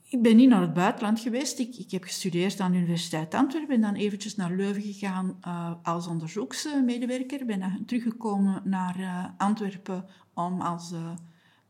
ik 0.09 0.23
ben 0.23 0.37
niet 0.37 0.49
naar 0.49 0.61
het 0.61 0.75
buitenland 0.75 1.21
geweest. 1.21 1.59
Ik, 1.59 1.77
ik 1.77 1.91
heb 1.91 2.03
gestudeerd 2.03 2.61
aan 2.61 2.73
de 2.73 2.79
Universiteit 2.79 3.35
Antwerpen. 3.35 3.69
Ben 3.69 3.81
dan 3.81 3.95
eventjes 3.95 4.37
naar 4.37 4.57
Leuven 4.57 4.83
gegaan 4.83 5.39
uh, 5.47 5.73
als 5.83 6.07
onderzoeksmedewerker. 6.07 7.47
Ben 7.47 7.61
dan 7.61 7.83
teruggekomen 7.87 8.63
naar 8.65 8.99
uh, 8.99 9.25
Antwerpen 9.37 10.05
om 10.35 10.61
als 10.61 10.93
uh, 10.93 11.11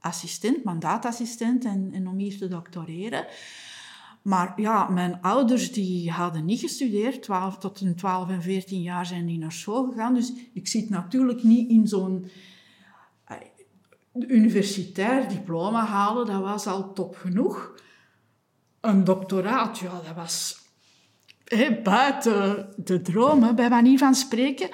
assistent, 0.00 0.64
mandaatassistent 0.64 1.64
en, 1.64 1.90
en, 1.92 2.08
om 2.08 2.18
hier 2.18 2.38
te 2.38 2.48
doctoreren. 2.48 3.26
Maar 4.22 4.60
ja, 4.60 4.88
mijn 4.88 5.22
ouders 5.22 5.72
die 5.72 6.10
hadden 6.10 6.44
niet 6.44 6.60
gestudeerd. 6.60 7.22
12, 7.22 7.58
tot 7.58 7.78
hun 7.78 7.94
12 7.94 8.28
en 8.28 8.42
14 8.42 8.82
jaar 8.82 9.06
zijn 9.06 9.26
die 9.26 9.38
naar 9.38 9.52
school 9.52 9.90
gegaan. 9.90 10.14
Dus 10.14 10.32
ik 10.52 10.68
zit 10.68 10.90
natuurlijk 10.90 11.42
niet 11.42 11.70
in 11.70 11.86
zo'n 11.86 12.30
universitair 14.12 15.28
diploma 15.28 15.84
halen. 15.84 16.26
Dat 16.26 16.42
was 16.42 16.66
al 16.66 16.92
top 16.92 17.16
genoeg 17.16 17.86
een 18.88 19.04
doctoraat, 19.04 19.78
ja, 19.78 19.90
dat 19.90 20.14
was 20.14 20.66
buiten 21.82 22.68
de 22.76 23.02
droom, 23.02 23.54
bij 23.54 23.68
manier 23.68 23.98
van 23.98 24.14
spreken. 24.14 24.68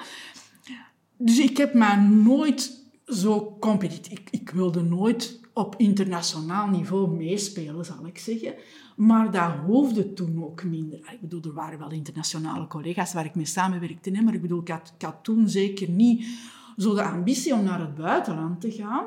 Dus 1.17 1.39
ik 1.39 1.57
heb 1.57 1.73
me 1.73 1.95
nooit 1.95 2.83
zo 3.05 3.57
competitief... 3.59 4.19
Ik, 4.19 4.27
ik 4.31 4.49
wilde 4.49 4.81
nooit 4.81 5.39
op 5.53 5.75
internationaal 5.77 6.67
niveau 6.67 7.15
meespelen, 7.15 7.85
zal 7.85 8.05
ik 8.05 8.17
zeggen. 8.17 8.53
Maar 8.95 9.31
dat 9.31 9.51
hoefde 9.65 10.13
toen 10.13 10.43
ook 10.43 10.63
minder. 10.63 10.99
Ik 10.99 11.21
bedoel, 11.21 11.41
er 11.41 11.53
waren 11.53 11.79
wel 11.79 11.91
internationale 11.91 12.67
collega's 12.67 13.13
waar 13.13 13.25
ik 13.25 13.35
mee 13.35 13.45
samenwerkte, 13.45 14.23
maar 14.23 14.33
ik 14.33 14.41
bedoel, 14.41 14.61
ik 14.61 14.67
had, 14.67 14.93
ik 14.97 15.05
had 15.05 15.23
toen 15.23 15.49
zeker 15.49 15.89
niet 15.89 16.27
zo 16.77 16.93
de 16.93 17.03
ambitie 17.03 17.53
om 17.53 17.63
naar 17.63 17.79
het 17.79 17.95
buitenland 17.95 18.61
te 18.61 18.71
gaan 18.71 19.05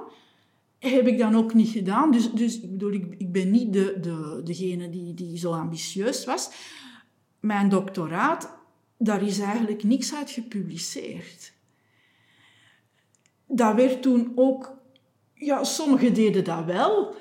heb 0.79 1.07
ik 1.07 1.19
dan 1.19 1.37
ook 1.37 1.55
niet 1.55 1.69
gedaan. 1.69 2.11
Dus, 2.11 2.33
dus 2.33 2.61
ik 2.61 2.71
bedoel, 2.71 2.93
ik, 2.93 3.15
ik 3.19 3.33
ben 3.33 3.51
niet 3.51 3.73
de, 3.73 3.99
de, 4.01 4.41
degene 4.45 4.91
die, 4.91 5.15
die 5.15 5.39
zo 5.39 5.53
ambitieus 5.53 6.25
was. 6.25 6.51
Mijn 7.41 7.69
doctoraat, 7.69 8.57
daar 8.99 9.23
is 9.23 9.39
eigenlijk 9.39 9.83
niks 9.83 10.15
uit 10.15 10.31
gepubliceerd. 10.31 11.53
Dat 13.47 13.75
werd 13.75 14.03
toen 14.03 14.33
ook... 14.35 14.77
Ja, 15.41 15.65
sommigen 15.65 16.15
deden 16.15 16.45
dat 16.45 16.65
wel, 16.65 17.15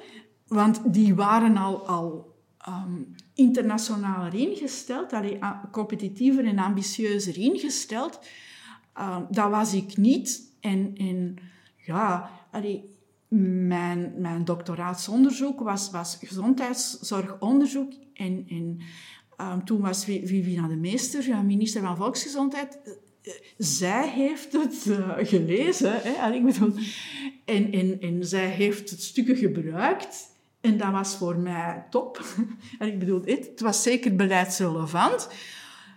want 0.47 0.93
die 0.93 1.15
waren 1.15 1.57
al, 1.57 1.87
al 1.87 2.35
um, 2.67 3.15
internationaler 3.33 4.33
ingesteld, 4.33 5.13
allee, 5.13 5.39
competitiever 5.71 6.45
en 6.45 6.59
ambitieuzer 6.59 7.37
ingesteld. 7.37 8.19
Um, 8.99 9.25
dat 9.29 9.49
was 9.49 9.73
ik 9.73 9.97
niet. 9.97 10.53
En, 10.59 10.95
en 10.95 11.37
ja, 11.85 12.31
allee, 12.51 12.96
mijn, 13.67 14.13
mijn 14.17 14.45
doctoraatsonderzoek 14.45 15.59
was, 15.59 15.91
was 15.91 16.17
gezondheidszorgonderzoek. 16.21 17.93
En, 18.13 18.45
en 18.49 18.79
um, 19.41 19.65
toen 19.65 19.81
was 19.81 20.05
Viviana 20.05 20.67
de 20.67 20.75
Meester, 20.75 21.27
ja, 21.27 21.41
minister 21.41 21.81
van 21.81 21.97
Volksgezondheid. 21.97 22.79
Zij 23.57 24.09
heeft 24.09 24.53
het 24.53 24.85
uh, 24.85 25.13
gelezen. 25.17 26.01
Hè? 26.03 26.33
Ik 26.33 26.45
bedoel, 26.45 26.73
en, 27.45 27.71
en, 27.71 28.01
en 28.01 28.27
zij 28.27 28.47
heeft 28.47 28.89
het 28.89 29.01
stukken 29.01 29.35
gebruikt. 29.35 30.35
En 30.61 30.77
dat 30.77 30.91
was 30.91 31.15
voor 31.15 31.37
mij 31.37 31.85
top. 31.89 32.25
En 32.79 32.87
ik 32.87 32.99
bedoel, 32.99 33.21
het 33.25 33.61
was 33.61 33.83
zeker 33.83 34.15
beleidsrelevant. 34.15 35.29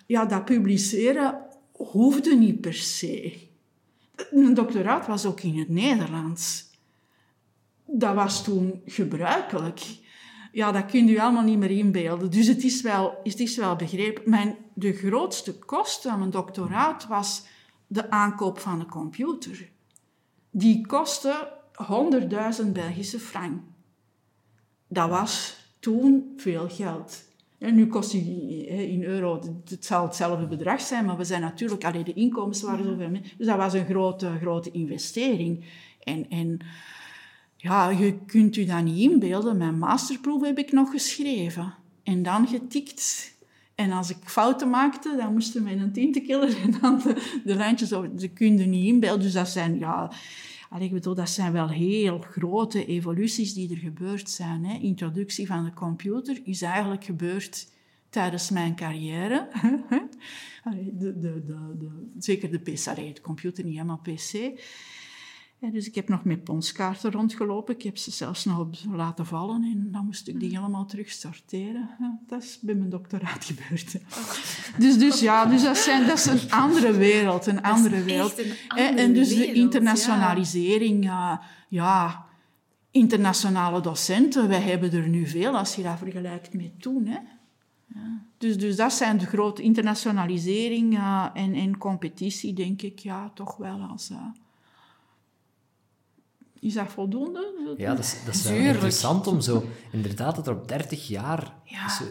Ja, 0.07 0.25
dat 0.25 0.45
publiceren 0.45 1.38
hoefde 1.73 2.35
niet 2.37 2.61
per 2.61 2.75
se. 2.75 3.49
Mijn 4.31 4.55
doctoraat 4.55 5.07
was 5.07 5.27
ook 5.27 5.40
in 5.40 5.59
het 5.59 5.69
Nederlands 5.69 6.69
dat 7.92 8.14
was 8.14 8.44
toen 8.44 8.83
gebruikelijk. 8.87 9.81
Ja, 10.53 10.72
dat 10.72 10.87
kun 10.87 11.07
je 11.07 11.22
allemaal 11.22 11.42
niet 11.42 11.59
meer 11.59 11.70
inbeelden. 11.70 12.31
Dus 12.31 12.46
het 12.46 12.64
is 12.64 12.83
wel, 12.83 13.18
het 13.22 13.40
is 13.40 13.57
wel 13.57 13.76
begrepen. 13.76 14.31
Mijn, 14.31 14.57
de 14.74 14.92
grootste 14.92 15.59
kost 15.59 16.07
aan 16.07 16.18
mijn 16.18 16.31
doctoraat 16.31 17.07
was 17.07 17.46
de 17.87 18.11
aankoop 18.11 18.59
van 18.59 18.81
een 18.81 18.88
computer. 18.88 19.70
Die 20.50 20.87
kostte 20.87 21.53
100.000 22.62 22.72
Belgische 22.72 23.18
frank. 23.18 23.62
Dat 24.88 25.09
was 25.09 25.57
toen 25.81 26.33
veel 26.37 26.68
geld. 26.68 27.29
En 27.59 27.74
nu 27.74 27.87
kost 27.87 28.11
die 28.11 28.66
in 28.66 29.03
euro, 29.03 29.40
het 29.64 29.85
zal 29.85 30.03
hetzelfde 30.03 30.46
bedrag 30.46 30.81
zijn, 30.81 31.05
maar 31.05 31.16
we 31.16 31.24
zijn 31.24 31.40
natuurlijk, 31.40 31.85
alleen 31.85 32.05
de 32.05 32.12
inkomsten 32.12 32.68
waren 32.68 32.85
zoveel. 32.85 33.20
Dus 33.37 33.46
dat 33.46 33.57
was 33.57 33.72
een 33.72 33.87
grote, 33.87 34.37
grote 34.40 34.70
investering. 34.70 35.64
En, 36.00 36.31
en 36.31 36.59
ja, 37.62 37.90
je 37.90 38.18
kunt 38.27 38.57
u 38.57 38.64
dat 38.64 38.85
niet 38.85 39.11
inbeelden. 39.11 39.57
Mijn 39.57 39.79
masterproef 39.79 40.42
heb 40.42 40.59
ik 40.59 40.73
nog 40.73 40.90
geschreven. 40.90 41.75
En 42.03 42.23
dan 42.23 42.46
getikt. 42.46 43.35
En 43.75 43.92
als 43.92 44.11
ik 44.11 44.16
fouten 44.25 44.70
maakte, 44.70 45.16
dan 45.16 45.33
moesten 45.33 45.64
we 45.64 45.70
een 45.70 45.92
tintenkiller 45.92 46.61
en 46.62 46.77
dan 46.81 46.99
de, 47.44 47.55
lijntjes 47.55 47.92
over. 47.92 48.11
Ze 48.16 48.29
kunnen 48.29 48.70
niet 48.70 48.87
inbeelden. 48.87 49.23
Dus 49.23 49.33
dat 49.33 49.49
zijn, 49.49 49.79
ja... 49.79 50.12
Ik 50.79 50.92
bedoel, 50.92 51.14
dat 51.14 51.31
zijn 51.31 51.53
wel 51.53 51.68
heel 51.68 52.18
grote 52.18 52.87
evoluties 52.87 53.55
die 53.55 53.70
er 53.70 53.77
gebeurd 53.77 54.31
zijn. 54.31 54.64
Hè. 54.64 54.79
Introductie 54.79 55.46
van 55.46 55.64
de 55.64 55.73
computer 55.73 56.40
is 56.44 56.62
eigenlijk 56.62 57.05
gebeurd 57.05 57.68
tijdens 58.11 58.51
mijn 58.51 58.77
carrière. 58.77 59.49
de, 60.99 61.18
de, 61.18 61.44
de, 61.46 62.09
zeker 62.18 62.51
de 62.51 62.59
PC, 62.59 62.96
de 63.14 63.20
computer, 63.23 63.64
niet 63.64 63.73
helemaal 63.73 64.01
PC 64.03 64.61
dus 65.68 65.87
ik 65.87 65.94
heb 65.94 66.09
nog 66.09 66.25
met 66.25 66.44
ponskaarten 66.44 67.12
rondgelopen. 67.12 67.75
Ik 67.75 67.83
heb 67.83 67.99
ze 67.99 68.11
zelfs 68.11 68.44
nog 68.44 68.59
op 68.59 68.75
laten 68.90 69.27
vallen 69.27 69.62
en 69.62 69.88
dan 69.92 70.05
moest 70.05 70.29
ik 70.29 70.40
die 70.40 70.57
helemaal 70.57 70.87
terug 70.87 71.11
sorteren. 71.11 71.90
dat 72.27 72.42
is 72.42 72.59
bij 72.61 72.75
mijn 72.75 72.90
doctoraat 72.90 73.44
gebeurd. 73.51 73.96
Dus, 74.79 74.99
dus 74.99 75.20
ja, 75.20 75.44
dus 75.44 75.62
dat, 75.62 75.77
zijn, 75.77 76.07
dat 76.07 76.18
is 76.18 76.27
een 76.27 76.51
andere 76.51 76.92
wereld. 76.92 77.46
Een 77.46 77.62
andere 77.62 78.03
wereld. 78.03 78.38
Een 78.38 78.53
andere 78.68 78.99
en 78.99 79.12
dus 79.12 79.29
wereld, 79.29 79.55
de 79.55 79.61
internationalisering, 79.61 81.05
ja. 81.05 81.42
ja, 81.68 82.27
internationale 82.90 83.81
docenten, 83.81 84.49
wij 84.49 84.61
hebben 84.61 84.92
er 84.92 85.09
nu 85.09 85.27
veel 85.27 85.57
als 85.57 85.75
je 85.75 85.83
dat 85.83 85.99
vergelijkt 85.99 86.55
met 86.55 86.83
toen. 86.83 87.07
Hè. 87.07 87.18
Ja. 87.94 88.23
Dus, 88.38 88.59
dus 88.59 88.77
dat 88.77 88.92
zijn 88.92 89.18
de 89.18 89.27
grote 89.27 89.62
internationalisering 89.62 90.99
en, 91.35 91.55
en 91.55 91.79
competitie, 91.79 92.53
denk 92.53 92.83
ik, 92.83 92.99
ja, 92.99 93.31
toch 93.35 93.57
wel 93.57 93.81
als... 93.81 94.11
Uh, 94.11 94.18
is 96.61 96.75
dat 96.75 96.88
voldoende? 96.88 97.75
Ja, 97.77 97.94
dat 97.94 98.05
is, 98.05 98.16
dat 98.25 98.35
is 98.35 98.42
wel 98.42 98.55
interessant 98.55 99.27
om 99.27 99.40
zo... 99.40 99.64
Inderdaad, 99.92 100.37
dat 100.37 100.46
er 100.46 100.55
op 100.55 100.68
30 100.68 101.09
jaar, 101.09 101.55